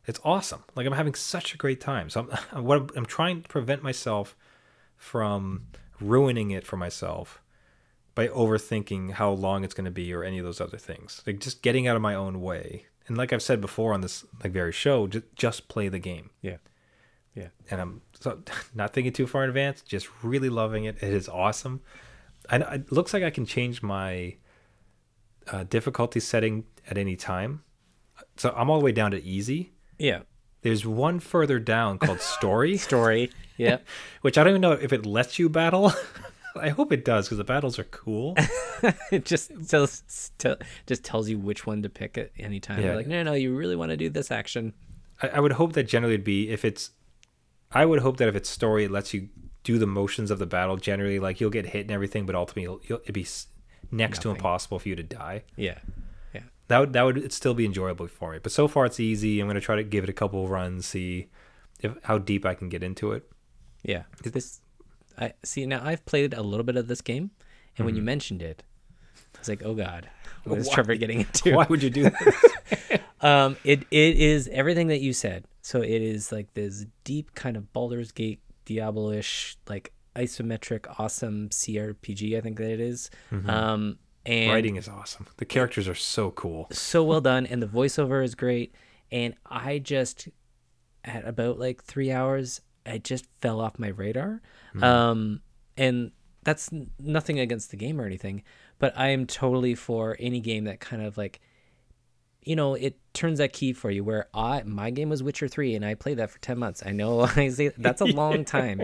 it's 0.05 0.19
awesome. 0.23 0.63
Like 0.75 0.85
I'm 0.85 0.93
having 0.93 1.15
such 1.15 1.53
a 1.53 1.57
great 1.57 1.81
time. 1.81 2.09
So 2.09 2.27
I'm 2.51 2.63
what 2.65 2.77
I'm, 2.77 2.89
I'm 2.95 3.05
trying 3.05 3.41
to 3.41 3.49
prevent 3.49 3.83
myself 3.83 4.35
from 4.97 5.67
ruining 5.99 6.51
it 6.51 6.65
for 6.65 6.77
myself 6.77 7.41
by 8.15 8.27
overthinking 8.27 9.11
how 9.11 9.31
long 9.31 9.63
it's 9.63 9.73
going 9.73 9.85
to 9.85 9.91
be 9.91 10.13
or 10.13 10.23
any 10.23 10.39
of 10.39 10.45
those 10.45 10.59
other 10.59 10.77
things. 10.77 11.21
Like 11.25 11.39
just 11.39 11.61
getting 11.61 11.87
out 11.87 11.95
of 11.95 12.01
my 12.01 12.15
own 12.15 12.41
way. 12.41 12.85
And 13.07 13.17
like 13.17 13.33
I've 13.33 13.41
said 13.41 13.61
before 13.61 13.93
on 13.93 14.01
this 14.01 14.25
like 14.43 14.51
very 14.51 14.71
show, 14.71 15.07
just 15.07 15.25
just 15.35 15.67
play 15.67 15.89
the 15.89 15.99
game. 15.99 16.29
Yeah, 16.41 16.57
yeah. 17.33 17.47
And 17.71 17.81
I'm 17.81 18.01
so 18.19 18.39
not 18.75 18.93
thinking 18.93 19.13
too 19.13 19.25
far 19.25 19.43
in 19.43 19.49
advance, 19.49 19.81
just 19.81 20.07
really 20.23 20.49
loving 20.49 20.85
it. 20.85 20.97
It 21.01 21.13
is 21.13 21.27
awesome. 21.27 21.81
And 22.49 22.63
it 22.63 22.91
looks 22.91 23.13
like 23.13 23.23
I 23.23 23.29
can 23.29 23.45
change 23.45 23.81
my 23.81 24.35
uh, 25.51 25.63
difficulty 25.63 26.19
setting 26.19 26.65
at 26.89 26.97
any 26.97 27.15
time. 27.15 27.63
So 28.37 28.53
I'm 28.55 28.69
all 28.69 28.79
the 28.79 28.85
way 28.85 28.91
down 28.91 29.11
to 29.11 29.23
easy. 29.23 29.73
Yeah. 29.97 30.21
There's 30.61 30.85
one 30.85 31.19
further 31.19 31.59
down 31.59 31.99
called 31.99 32.21
story, 32.21 32.77
Story. 32.89 33.31
Yeah. 33.57 33.77
which 34.21 34.37
I 34.37 34.43
don't 34.43 34.51
even 34.51 34.61
know 34.61 34.73
if 34.73 34.93
it 34.93 35.05
lets 35.05 35.39
you 35.39 35.49
battle. 35.49 35.93
I 36.55 36.69
hope 36.69 36.91
it 36.91 37.05
does 37.05 37.27
because 37.27 37.37
the 37.37 37.43
battles 37.43 37.77
are 37.79 37.83
cool. 37.85 38.35
it 39.11 39.23
just 39.23 39.69
tells 39.69 40.31
tell, 40.37 40.57
just 40.87 41.03
tells 41.03 41.29
you 41.29 41.37
which 41.37 41.65
one 41.65 41.83
to 41.83 41.89
pick 41.89 42.17
at 42.17 42.31
any 42.39 42.59
time. 42.59 42.83
Yeah. 42.83 42.95
Like, 42.95 43.07
no, 43.07 43.23
no, 43.23 43.33
you 43.33 43.55
really 43.55 43.75
want 43.75 43.91
to 43.91 43.97
do 43.97 44.09
this 44.09 44.31
action. 44.31 44.73
I, 45.21 45.29
I 45.29 45.39
would 45.39 45.53
hope 45.53 45.73
that 45.73 45.83
generally 45.83 46.15
it'd 46.15 46.25
be 46.25 46.49
if 46.49 46.65
it's. 46.65 46.91
I 47.71 47.85
would 47.85 47.99
hope 47.99 48.17
that 48.17 48.27
if 48.27 48.35
it's 48.35 48.49
story, 48.49 48.85
it 48.85 48.91
lets 48.91 49.13
you 49.13 49.29
do 49.63 49.77
the 49.77 49.85
motions 49.85 50.31
of 50.31 50.39
the 50.39 50.47
battle. 50.47 50.75
Generally, 50.75 51.19
like 51.19 51.39
you'll 51.39 51.51
get 51.51 51.67
hit 51.67 51.81
and 51.81 51.91
everything, 51.91 52.25
but 52.25 52.35
ultimately 52.35 52.63
you'll, 52.63 52.81
you'll, 52.83 52.99
it'd 53.03 53.13
be 53.13 53.27
next 53.91 54.21
to 54.21 54.29
impossible 54.29 54.79
for 54.79 54.89
you 54.89 54.95
to 54.95 55.03
die. 55.03 55.43
Yeah. 55.55 55.79
Yeah. 56.33 56.41
That 56.67 56.79
would 56.79 56.93
that 56.93 57.03
would 57.03 57.33
still 57.33 57.53
be 57.53 57.65
enjoyable 57.65 58.07
for 58.07 58.31
me. 58.33 58.39
But 58.41 58.51
so 58.51 58.67
far 58.67 58.85
it's 58.85 58.99
easy. 58.99 59.39
I'm 59.39 59.47
gonna 59.47 59.61
try 59.61 59.75
to 59.75 59.83
give 59.83 60.03
it 60.03 60.09
a 60.09 60.13
couple 60.13 60.43
of 60.43 60.49
runs, 60.49 60.85
see 60.85 61.27
if 61.81 61.93
how 62.03 62.17
deep 62.17 62.45
I 62.45 62.53
can 62.53 62.69
get 62.69 62.83
into 62.83 63.11
it. 63.11 63.29
Yeah. 63.83 64.03
This 64.23 64.61
I 65.17 65.33
see 65.43 65.65
now 65.65 65.81
I've 65.83 66.05
played 66.05 66.33
a 66.33 66.41
little 66.41 66.65
bit 66.65 66.75
of 66.77 66.87
this 66.87 67.01
game 67.01 67.31
and 67.77 67.85
when 67.85 67.95
you 67.95 68.01
mentioned 68.01 68.41
it, 68.41 68.63
I 69.35 69.39
was 69.39 69.47
like, 69.49 69.63
"Oh 69.63 69.73
god. 69.73 70.09
What 70.43 70.57
is 70.59 70.67
Why? 70.67 70.73
Trevor 70.73 70.95
getting 70.95 71.19
into?" 71.27 71.55
Why 71.55 71.65
would 71.69 71.83
you 71.83 71.89
do 71.89 72.03
that? 72.09 73.01
Um, 73.21 73.57
it 73.63 73.83
it 73.91 74.17
is 74.17 74.47
everything 74.49 74.87
that 74.87 75.01
you 75.01 75.13
said. 75.13 75.45
So 75.61 75.81
it 75.81 76.01
is 76.01 76.31
like 76.31 76.53
this 76.53 76.85
deep 77.03 77.35
kind 77.35 77.55
of 77.57 77.71
Baldur's 77.73 78.11
Gate 78.11 78.41
Diablo-ish, 78.65 79.57
like 79.67 79.91
isometric, 80.23 80.99
awesome 80.99 81.49
CRPG. 81.49 82.37
I 82.37 82.41
think 82.41 82.57
that 82.57 82.69
it 82.69 82.79
is. 82.79 83.09
Um, 83.31 83.97
and 84.25 84.51
Writing 84.51 84.75
is 84.75 84.87
awesome. 84.87 85.27
The 85.37 85.45
characters 85.45 85.87
are 85.87 85.95
so 85.95 86.31
cool. 86.31 86.67
so 86.71 87.03
well 87.03 87.21
done, 87.21 87.45
and 87.45 87.61
the 87.61 87.67
voiceover 87.67 88.23
is 88.23 88.35
great. 88.35 88.75
And 89.11 89.33
I 89.45 89.79
just 89.79 90.27
at 91.03 91.27
about 91.27 91.57
like 91.57 91.83
three 91.83 92.11
hours, 92.11 92.61
I 92.85 92.97
just 92.97 93.25
fell 93.41 93.59
off 93.59 93.79
my 93.79 93.87
radar. 93.87 94.41
Um, 94.81 95.41
and 95.77 96.11
that's 96.43 96.69
nothing 96.99 97.39
against 97.39 97.71
the 97.71 97.77
game 97.77 97.99
or 97.99 98.05
anything, 98.05 98.43
but 98.77 98.93
I 98.97 99.09
am 99.09 99.25
totally 99.25 99.75
for 99.75 100.15
any 100.19 100.39
game 100.39 100.65
that 100.65 100.79
kind 100.79 101.01
of 101.01 101.17
like 101.17 101.39
you 102.41 102.55
know, 102.55 102.73
it 102.73 102.97
turns 103.13 103.39
that 103.39 103.51
key 103.51 103.73
for 103.73 103.91
you. 103.91 104.03
Where 104.03 104.27
I 104.33 104.63
my 104.63 104.91
game 104.91 105.09
was 105.09 105.21
Witcher 105.21 105.47
three, 105.47 105.75
and 105.75 105.85
I 105.85 105.95
played 105.95 106.17
that 106.17 106.29
for 106.31 106.39
ten 106.39 106.57
months. 106.57 106.81
I 106.85 106.91
know 106.91 107.21
I 107.35 107.49
say 107.49 107.71
that's 107.77 108.01
a 108.01 108.05
long 108.05 108.45
time, 108.57 108.83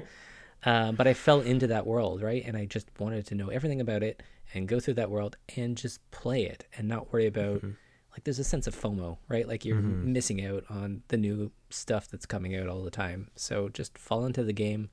uh, 0.66 0.92
but 0.92 1.08
I 1.08 1.14
fell 1.14 1.42
into 1.42 1.68
that 1.68 1.86
world, 1.86 2.22
right? 2.22 2.44
And 2.46 2.58
I 2.58 2.66
just 2.66 2.90
wanted 3.00 3.26
to 3.28 3.36
know 3.36 3.50
everything 3.50 3.82
about 3.82 4.04
it 4.04 4.24
and 4.54 4.68
go 4.68 4.80
through 4.80 4.96
that 4.96 5.12
world 5.12 5.38
and 5.56 5.78
just 5.78 6.00
play 6.12 6.44
it 6.46 6.66
and 6.78 6.88
not 6.88 7.14
worry 7.14 7.28
about 7.28 7.58
mm-hmm. 7.58 7.72
like 8.12 8.24
there's 8.24 8.40
a 8.40 8.44
sense 8.44 8.66
of 8.66 8.76
FOMO, 8.76 9.18
right? 9.28 9.48
Like 9.48 9.64
you're 9.64 9.78
mm-hmm. 9.78 10.12
missing 10.12 10.46
out 10.46 10.64
on 10.70 11.04
the 11.10 11.18
new 11.18 11.52
stuff 11.70 12.08
that's 12.10 12.26
coming 12.26 12.56
out 12.56 12.68
all 12.68 12.84
the 12.84 12.92
time. 12.92 13.30
So 13.36 13.70
just 13.70 13.98
fall 13.98 14.26
into 14.26 14.44
the 14.44 14.54
game, 14.54 14.90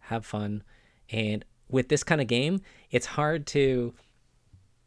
have 0.00 0.26
fun, 0.26 0.64
and 1.10 1.44
with 1.68 1.88
this 1.88 2.02
kind 2.04 2.20
of 2.20 2.26
game, 2.26 2.60
it's 2.90 3.06
hard 3.06 3.46
to 3.48 3.94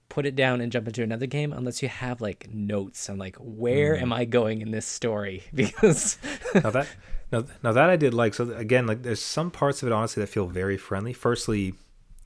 put 0.09 0.25
it 0.25 0.35
down 0.35 0.61
and 0.61 0.71
jump 0.71 0.87
into 0.87 1.01
another 1.01 1.25
game 1.25 1.51
unless 1.51 1.81
you 1.81 1.89
have 1.89 2.21
like 2.21 2.47
notes 2.53 3.09
on 3.09 3.17
like 3.17 3.35
where 3.39 3.95
mm-hmm. 3.95 4.03
am 4.03 4.13
I 4.13 4.25
going 4.25 4.61
in 4.61 4.71
this 4.71 4.85
story 4.85 5.43
because 5.53 6.17
now 6.53 6.69
that 6.69 6.87
now, 7.31 7.45
now 7.63 7.71
that 7.71 7.89
I 7.89 7.95
did 7.95 8.13
like 8.13 8.33
so 8.33 8.51
again 8.51 8.87
like 8.87 9.03
there's 9.03 9.21
some 9.21 9.51
parts 9.51 9.81
of 9.81 9.87
it 9.87 9.91
honestly 9.91 10.21
that 10.21 10.27
feel 10.27 10.47
very 10.47 10.77
friendly. 10.77 11.13
Firstly, 11.13 11.73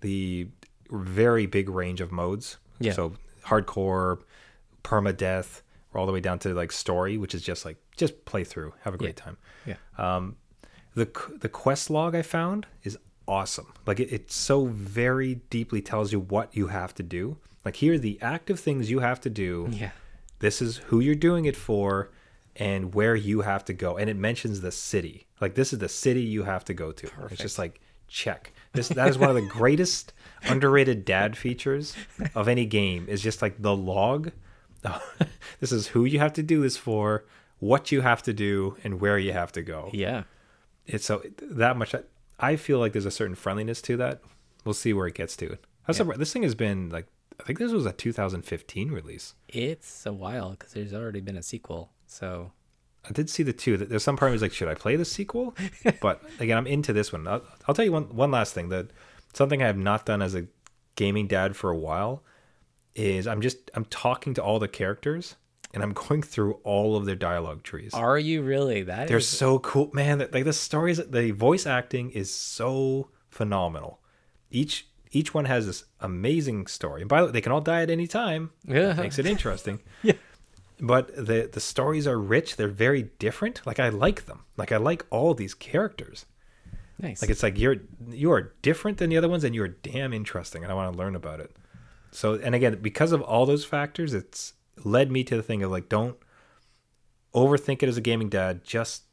the 0.02 0.48
very 0.92 1.46
big 1.46 1.70
range 1.70 2.02
of 2.02 2.12
modes. 2.12 2.58
Yeah. 2.80 2.94
So 2.94 3.14
hardcore, 3.46 4.20
permadeath, 4.84 5.62
or 5.94 6.00
all 6.00 6.06
the 6.06 6.12
way 6.12 6.20
down 6.22 6.40
to 6.40 6.54
like 6.54 6.72
story, 6.72 7.18
which 7.18 7.34
is 7.36 7.42
just 7.42 7.66
like 7.66 7.78
just 7.98 8.26
play 8.26 8.44
through, 8.44 8.74
have 8.84 8.94
a 8.94 8.98
great 8.98 9.18
time. 9.18 9.38
yeah 9.66 9.76
Um, 9.98 10.36
the 10.96 11.08
the 11.40 11.50
quest 11.50 11.90
log 11.90 12.16
I 12.16 12.22
found 12.22 12.66
is 12.84 12.98
awesome. 13.28 13.74
Like 13.86 14.00
it, 14.00 14.12
it 14.12 14.32
so 14.32 14.66
very 14.66 15.36
deeply 15.50 15.82
tells 15.82 16.12
you 16.12 16.20
what 16.20 16.56
you 16.56 16.68
have 16.68 16.94
to 16.96 17.04
do. 17.04 17.38
Like 17.66 17.76
here 17.78 17.94
are 17.94 17.98
the 18.00 18.18
active 18.22 18.60
things 18.60 18.90
you 18.90 19.00
have 19.00 19.22
to 19.22 19.30
do. 19.30 19.68
yeah 19.72 19.92
This 20.40 20.62
is 20.62 20.78
who 20.78 21.00
you're 21.00 21.16
doing 21.16 21.46
it 21.46 21.56
for, 21.56 22.10
and 22.60 22.94
where 22.94 23.16
you 23.16 23.42
have 23.42 23.66
to 23.66 23.74
go. 23.74 23.98
And 23.98 24.10
it 24.10 24.18
mentions 24.18 24.62
the 24.62 24.72
city. 24.72 25.26
Like 25.42 25.56
this 25.56 25.74
is 25.74 25.80
the 25.80 25.90
city 25.90 26.22
you 26.22 26.44
have 26.44 26.64
to 26.66 26.74
go 26.74 26.92
to. 26.92 27.08
Perfect. 27.08 27.32
It's 27.32 27.42
just 27.42 27.58
like 27.58 27.82
check. 28.08 28.52
This 28.74 28.90
that 28.90 29.08
is 29.08 29.18
one 29.18 29.30
of 29.30 29.36
the 29.36 29.42
greatest 29.50 30.14
underrated 30.44 31.06
dad 31.06 31.38
features 31.38 31.96
of 32.36 32.48
any 32.48 32.66
game. 32.66 33.06
Is 33.10 33.22
just 33.22 33.42
like 33.42 33.62
the 33.62 33.76
log. 33.76 34.32
this 35.60 35.72
is 35.72 35.88
who 35.88 36.06
you 36.06 36.20
have 36.20 36.34
to 36.34 36.44
do 36.44 36.62
this 36.62 36.78
for, 36.78 37.26
what 37.60 37.92
you 37.92 38.02
have 38.02 38.22
to 38.24 38.34
do, 38.34 38.78
and 38.84 39.02
where 39.02 39.18
you 39.18 39.34
have 39.34 39.52
to 39.52 39.62
go 39.62 39.90
yeah 39.94 40.24
it's 40.88 41.06
so 41.06 41.22
that 41.42 41.78
much 41.78 41.94
i 42.40 42.56
feel 42.56 42.80
like 42.80 42.94
there's 42.94 43.06
a 43.06 43.12
certain 43.12 43.36
friendliness 43.36 43.82
to 43.82 43.98
that 43.98 44.22
we'll 44.66 44.74
see 44.74 44.94
where 44.94 45.08
it 45.08 45.14
gets 45.14 45.36
to 45.36 45.58
surprised- 45.92 46.20
this 46.20 46.32
thing 46.34 46.44
has 46.44 46.56
been 46.56 46.90
like 46.90 47.08
i 47.40 47.44
think 47.44 47.60
this 47.60 47.72
was 47.72 47.86
a 47.86 47.92
2015 47.92 48.92
release 48.92 49.36
it's 49.50 50.06
a 50.06 50.14
while 50.14 50.52
because 50.52 50.74
there's 50.74 50.94
already 50.94 51.20
been 51.20 51.38
a 51.38 51.44
sequel 51.44 51.92
so 52.12 52.52
i 53.08 53.12
did 53.14 53.30
see 53.30 53.44
the 53.44 53.54
two 53.54 53.78
there's 53.78 54.04
some 54.04 54.16
part 54.18 54.28
where 54.28 54.32
I 54.32 54.34
was 54.34 54.42
like 54.42 54.52
should 54.54 54.68
i 54.68 54.74
play 54.74 54.96
the 54.96 55.06
sequel 55.06 55.56
but 56.02 56.22
again 56.40 56.58
i'm 56.58 56.68
into 56.68 56.92
this 56.92 57.14
one 57.14 57.28
i'll, 57.28 57.44
I'll 57.68 57.76
tell 57.76 57.86
you 57.86 57.92
one 57.92 58.14
one 58.16 58.32
last 58.32 58.54
thing 58.54 58.70
that 58.70 58.88
something 59.34 59.62
i 59.62 59.68
have 59.68 59.78
not 59.78 60.06
done 60.06 60.22
as 60.22 60.34
a 60.36 60.48
gaming 60.96 61.28
dad 61.28 61.56
for 61.56 61.70
a 61.70 61.78
while 61.78 62.24
is 62.96 63.28
i'm 63.28 63.42
just 63.42 63.70
i'm 63.76 63.86
talking 63.86 64.34
to 64.34 64.44
all 64.44 64.58
the 64.60 64.68
characters 64.68 65.36
and 65.74 65.84
i'm 65.84 65.94
going 65.94 66.24
through 66.24 66.54
all 66.64 66.96
of 66.96 67.06
their 67.06 67.16
dialogue 67.16 67.62
trees 67.64 67.94
are 67.94 68.18
you 68.18 68.42
really 68.42 68.82
that 68.84 69.08
They're 69.08 69.18
is- 69.18 69.28
so 69.28 69.60
cool, 69.60 69.92
man. 69.94 70.18
that- 70.18 70.34
Like 70.34 70.46
the 70.46 70.52
stories, 70.54 70.98
the 70.98 71.30
voice 71.32 71.68
acting 71.68 72.10
is 72.10 72.34
so 72.34 73.10
phenomenal. 73.30 74.00
Each 74.50 74.88
each 75.12 75.34
one 75.34 75.46
has 75.46 75.66
this 75.68 75.86
amazing 76.02 76.66
story. 76.68 77.02
And 77.02 77.10
by 77.10 77.22
the 77.22 77.26
way, 77.28 77.32
they 77.34 77.42
can 77.42 77.52
all 77.52 77.62
die 77.62 77.82
at 77.84 77.90
any 77.92 78.06
time. 78.08 78.52
Yeah. 78.66 78.94
That 78.94 78.98
makes 78.98 79.20
it 79.20 79.26
interesting. 79.28 79.80
Yeah. 80.04 80.14
But 80.80 81.14
the 81.16 81.50
the 81.52 81.60
stories 81.60 82.08
are 82.08 82.18
rich. 82.20 82.56
They're 82.56 82.68
very 82.68 83.04
different. 83.20 83.62
Like 83.66 83.80
I 83.80 83.90
like 83.90 84.26
them. 84.26 84.46
Like 84.56 84.72
I 84.72 84.78
like 84.78 85.06
all 85.10 85.34
these 85.34 85.54
characters. 85.54 86.26
nice 87.00 87.22
Like 87.22 87.30
it's 87.32 87.44
like 87.44 87.60
you're 87.60 87.78
you 88.10 88.32
are 88.32 88.54
different 88.62 88.98
than 88.98 89.10
the 89.10 89.18
other 89.18 89.30
ones, 89.30 89.44
and 89.44 89.54
you're 89.54 89.68
damn 89.68 90.14
interesting, 90.14 90.64
and 90.64 90.72
I 90.72 90.76
want 90.76 90.94
to 90.94 90.98
learn 90.98 91.16
about 91.16 91.40
it. 91.42 91.56
So, 92.12 92.36
and 92.36 92.56
again, 92.56 92.80
because 92.82 93.12
of 93.12 93.22
all 93.22 93.46
those 93.46 93.66
factors, 93.66 94.14
it's 94.14 94.54
led 94.84 95.12
me 95.12 95.24
to 95.26 95.36
the 95.36 95.44
thing 95.44 95.64
of 95.64 95.72
like, 95.72 95.90
don't 95.90 96.18
overthink 97.34 97.84
it 97.84 97.90
as 97.90 97.98
a 97.98 98.02
gaming 98.02 98.30
dad. 98.30 98.64
Just 98.64 99.04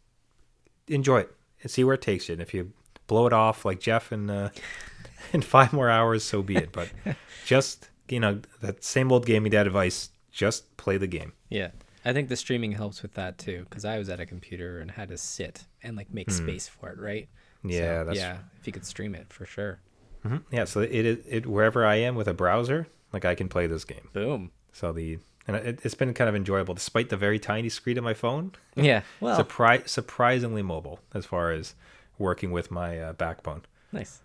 enjoy 0.88 1.20
it. 1.20 1.34
and 1.62 1.70
see 1.70 1.84
where 1.84 1.94
it 1.94 2.02
takes 2.02 2.28
you. 2.28 2.34
And 2.34 2.42
if 2.42 2.54
you 2.54 2.72
blow 3.06 3.26
it 3.26 3.32
off 3.32 3.64
like 3.64 3.80
Jeff 3.80 4.12
in 4.12 4.30
uh, 4.30 4.50
in 5.32 5.42
five 5.42 5.72
more 5.72 5.90
hours, 5.90 6.24
so 6.24 6.42
be 6.42 6.56
it. 6.56 6.72
But 6.72 6.90
just 7.44 7.90
you 8.08 8.20
know 8.20 8.40
that 8.60 8.84
same 8.84 9.10
old 9.12 9.26
gaming 9.26 9.50
dad 9.50 9.66
advice: 9.66 10.10
just 10.36 10.76
play 10.76 10.98
the 10.98 11.06
game. 11.06 11.32
Yeah. 11.48 11.70
I 12.04 12.12
think 12.12 12.28
the 12.28 12.36
streaming 12.36 12.72
helps 12.72 13.02
with 13.02 13.14
that 13.14 13.38
too, 13.38 13.64
because 13.68 13.84
I 13.84 13.98
was 13.98 14.08
at 14.08 14.20
a 14.20 14.26
computer 14.26 14.78
and 14.80 14.90
had 14.92 15.08
to 15.08 15.16
sit 15.16 15.64
and 15.82 15.96
like 15.96 16.12
make 16.12 16.30
space 16.30 16.68
for 16.68 16.90
it, 16.90 16.98
right? 17.00 17.28
Yeah, 17.64 18.02
So, 18.02 18.04
that's 18.04 18.18
yeah. 18.18 18.38
If 18.60 18.66
you 18.66 18.72
could 18.72 18.84
stream 18.86 19.14
it 19.14 19.32
for 19.32 19.44
sure. 19.46 19.80
Mhm. 20.24 20.42
yeah. 20.52 20.64
So 20.66 20.80
it, 20.80 20.92
it 20.92 21.24
it 21.28 21.46
wherever 21.46 21.84
I 21.84 21.96
am 21.96 22.14
with 22.14 22.28
a 22.28 22.34
browser, 22.34 22.86
like 23.12 23.24
I 23.24 23.34
can 23.34 23.48
play 23.48 23.66
this 23.66 23.84
game. 23.84 24.08
Boom. 24.12 24.50
So 24.72 24.92
the 24.92 25.18
and 25.48 25.56
it, 25.56 25.80
it's 25.84 25.94
been 25.94 26.12
kind 26.14 26.28
of 26.28 26.36
enjoyable, 26.36 26.74
despite 26.74 27.08
the 27.08 27.16
very 27.16 27.38
tiny 27.38 27.68
screen 27.70 27.96
of 27.98 28.04
my 28.04 28.14
phone. 28.14 28.52
Yeah. 28.76 29.02
Well, 29.20 29.42
Surpri- 29.42 29.88
surprisingly 29.88 30.62
mobile 30.62 31.00
as 31.14 31.24
far 31.24 31.50
as 31.52 31.74
working 32.18 32.50
with 32.52 32.70
my 32.70 33.00
uh, 33.00 33.12
backbone. 33.14 33.62
nice. 33.92 34.20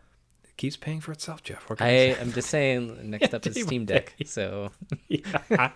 Keeps 0.62 0.78
paying 0.78 1.02
for 1.02 1.12
itself, 1.12 1.42
Jeff. 1.42 1.66
I 1.80 1.90
am 1.90 2.34
just 2.34 2.48
saying. 2.48 3.10
Next 3.10 3.34
up 3.34 3.48
is 3.48 3.60
Steam 3.66 3.86
Deck. 3.86 4.14
So 4.28 4.70
yeah. 5.08 5.72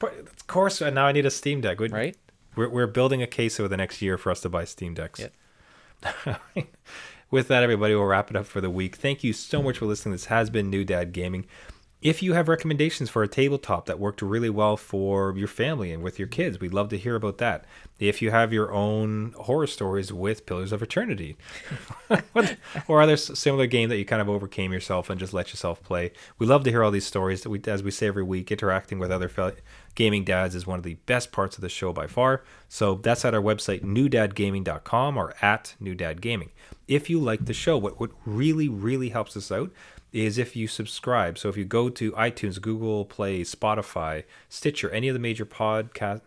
Of 0.00 0.46
course, 0.46 0.80
uh, 0.80 0.90
now 0.90 1.06
I 1.06 1.10
need 1.10 1.26
a 1.26 1.32
Steam 1.32 1.60
Deck. 1.60 1.80
We- 1.80 1.88
right. 1.88 2.16
We're, 2.54 2.68
we're 2.68 2.86
building 2.86 3.22
a 3.22 3.26
case 3.26 3.58
over 3.58 3.68
the 3.68 3.76
next 3.76 4.00
year 4.00 4.16
for 4.16 4.30
us 4.30 4.40
to 4.42 4.48
buy 4.48 4.66
Steam 4.66 4.94
Decks. 4.94 5.18
Yep. 5.18 6.40
With 7.32 7.48
that, 7.48 7.64
everybody, 7.64 7.96
we'll 7.96 8.04
wrap 8.04 8.30
it 8.30 8.36
up 8.36 8.46
for 8.46 8.60
the 8.60 8.70
week. 8.70 8.94
Thank 8.94 9.24
you 9.24 9.32
so 9.32 9.60
much 9.60 9.78
for 9.78 9.86
listening. 9.86 10.12
This 10.12 10.26
has 10.26 10.48
been 10.48 10.70
New 10.70 10.84
Dad 10.84 11.12
Gaming. 11.12 11.46
If 12.04 12.22
you 12.22 12.34
have 12.34 12.48
recommendations 12.48 13.08
for 13.08 13.22
a 13.22 13.28
tabletop 13.28 13.86
that 13.86 13.98
worked 13.98 14.20
really 14.20 14.50
well 14.50 14.76
for 14.76 15.34
your 15.38 15.48
family 15.48 15.90
and 15.90 16.02
with 16.02 16.18
your 16.18 16.28
kids, 16.28 16.60
we'd 16.60 16.74
love 16.74 16.90
to 16.90 16.98
hear 16.98 17.16
about 17.16 17.38
that. 17.38 17.64
If 17.98 18.20
you 18.20 18.30
have 18.30 18.52
your 18.52 18.70
own 18.72 19.32
horror 19.38 19.66
stories 19.66 20.12
with 20.12 20.44
Pillars 20.44 20.70
of 20.70 20.82
Eternity 20.82 21.38
or 22.88 23.00
other 23.00 23.16
similar 23.16 23.66
game 23.66 23.88
that 23.88 23.96
you 23.96 24.04
kind 24.04 24.20
of 24.20 24.28
overcame 24.28 24.70
yourself 24.70 25.08
and 25.08 25.18
just 25.18 25.32
let 25.32 25.48
yourself 25.48 25.82
play, 25.82 26.12
we 26.38 26.46
love 26.46 26.62
to 26.64 26.70
hear 26.70 26.84
all 26.84 26.90
these 26.90 27.06
stories. 27.06 27.40
That 27.40 27.48
we, 27.48 27.62
as 27.66 27.82
we 27.82 27.90
say 27.90 28.08
every 28.08 28.22
week, 28.22 28.52
interacting 28.52 28.98
with 28.98 29.10
other 29.10 29.30
gaming 29.94 30.24
dads 30.24 30.54
is 30.54 30.66
one 30.66 30.78
of 30.78 30.84
the 30.84 30.98
best 31.06 31.32
parts 31.32 31.56
of 31.56 31.62
the 31.62 31.70
show 31.70 31.94
by 31.94 32.06
far. 32.06 32.44
So 32.68 32.96
that's 32.96 33.24
at 33.24 33.32
our 33.32 33.40
website, 33.40 33.80
newdadgaming.com 33.80 35.16
or 35.16 35.34
at 35.40 35.74
newdadgaming. 35.82 36.50
If 36.86 37.08
you 37.08 37.18
like 37.18 37.46
the 37.46 37.54
show, 37.54 37.78
what, 37.78 37.98
what 37.98 38.10
really, 38.26 38.68
really 38.68 39.08
helps 39.08 39.38
us 39.38 39.50
out 39.50 39.70
is 40.14 40.38
if 40.38 40.54
you 40.54 40.68
subscribe. 40.68 41.36
So 41.36 41.48
if 41.48 41.56
you 41.56 41.64
go 41.64 41.90
to 41.90 42.12
iTunes, 42.12 42.60
Google 42.60 43.04
Play, 43.04 43.40
Spotify, 43.40 44.22
Stitcher, 44.48 44.88
any 44.90 45.08
of 45.08 45.14
the 45.14 45.18
major 45.18 45.44
podcast 45.44 46.22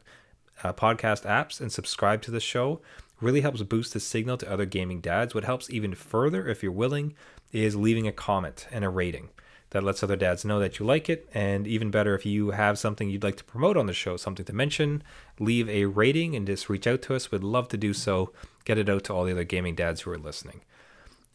uh, 0.63 0.73
podcast 0.73 1.23
apps 1.23 1.61
and 1.61 1.71
subscribe 1.71 2.21
to 2.23 2.31
the 2.31 2.39
show, 2.39 2.81
really 3.21 3.41
helps 3.41 3.61
boost 3.63 3.93
the 3.93 3.99
signal 3.99 4.37
to 4.37 4.51
other 4.51 4.65
gaming 4.65 4.99
dads. 4.99 5.33
What 5.33 5.45
helps 5.45 5.69
even 5.69 5.95
further, 5.95 6.47
if 6.47 6.61
you're 6.61 6.71
willing, 6.71 7.15
is 7.51 7.75
leaving 7.75 8.07
a 8.07 8.11
comment 8.11 8.67
and 8.71 8.83
a 8.83 8.89
rating. 8.89 9.29
That 9.71 9.83
lets 9.83 10.01
other 10.01 10.15
dads 10.15 10.45
know 10.45 10.59
that 10.59 10.79
you 10.79 10.85
like 10.85 11.09
it. 11.09 11.29
And 11.33 11.67
even 11.67 11.91
better, 11.91 12.15
if 12.15 12.25
you 12.25 12.51
have 12.51 12.79
something 12.79 13.09
you'd 13.09 13.23
like 13.23 13.35
to 13.37 13.43
promote 13.43 13.77
on 13.77 13.85
the 13.85 13.93
show, 13.93 14.17
something 14.17 14.45
to 14.45 14.53
mention, 14.53 15.03
leave 15.39 15.69
a 15.69 15.85
rating 15.85 16.35
and 16.35 16.47
just 16.47 16.69
reach 16.69 16.87
out 16.87 17.01
to 17.03 17.15
us. 17.15 17.31
We'd 17.31 17.43
love 17.43 17.67
to 17.69 17.77
do 17.77 17.93
so. 17.93 18.31
Get 18.65 18.77
it 18.77 18.89
out 18.89 19.03
to 19.05 19.13
all 19.13 19.25
the 19.25 19.33
other 19.33 19.43
gaming 19.43 19.75
dads 19.75 20.01
who 20.01 20.11
are 20.11 20.17
listening. 20.17 20.61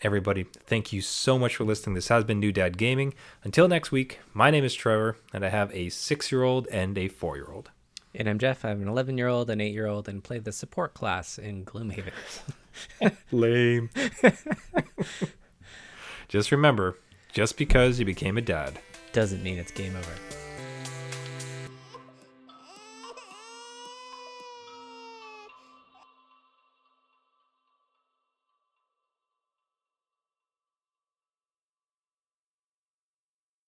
Everybody, 0.05 0.47
thank 0.67 0.93
you 0.93 1.01
so 1.01 1.39
much 1.39 1.55
for 1.55 1.63
listening. 1.63 1.95
This 1.95 2.09
has 2.09 2.25
been 2.25 2.41
New 2.41 2.51
Dad 2.51 2.77
Gaming. 2.77 3.15
Until 3.45 3.69
next 3.69 3.93
week, 3.93 4.19
my 4.35 4.51
name 4.51 4.65
is 4.65 4.75
Trevor, 4.75 5.17
and 5.33 5.45
I 5.45 5.49
have 5.49 5.73
a 5.73 5.91
six 5.91 6.33
year 6.33 6.43
old 6.43 6.67
and 6.73 6.99
a 6.99 7.07
four 7.07 7.37
year 7.37 7.47
old. 7.49 7.71
And 8.13 8.29
I'm 8.29 8.41
Jeff. 8.41 8.65
I 8.65 8.71
have 8.71 8.81
an 8.81 8.89
11 8.89 9.17
year 9.17 9.29
old, 9.29 9.49
an 9.49 9.61
8 9.61 9.73
year 9.73 9.87
old, 9.87 10.09
and 10.09 10.23
play 10.23 10.41
the 10.41 10.51
support 10.51 10.93
class 10.93 11.39
in 11.39 11.65
Gloomhaven. 11.65 12.11
Lame. 13.31 13.91
just 16.29 16.51
remember 16.51 16.99
just 17.33 17.57
because 17.57 18.01
you 18.01 18.05
became 18.05 18.37
a 18.37 18.43
dad 18.43 18.81
Doesn't 19.13 19.43
mean 19.43 19.59
it's 19.59 19.71
game 19.71 19.95
over. 19.95 20.42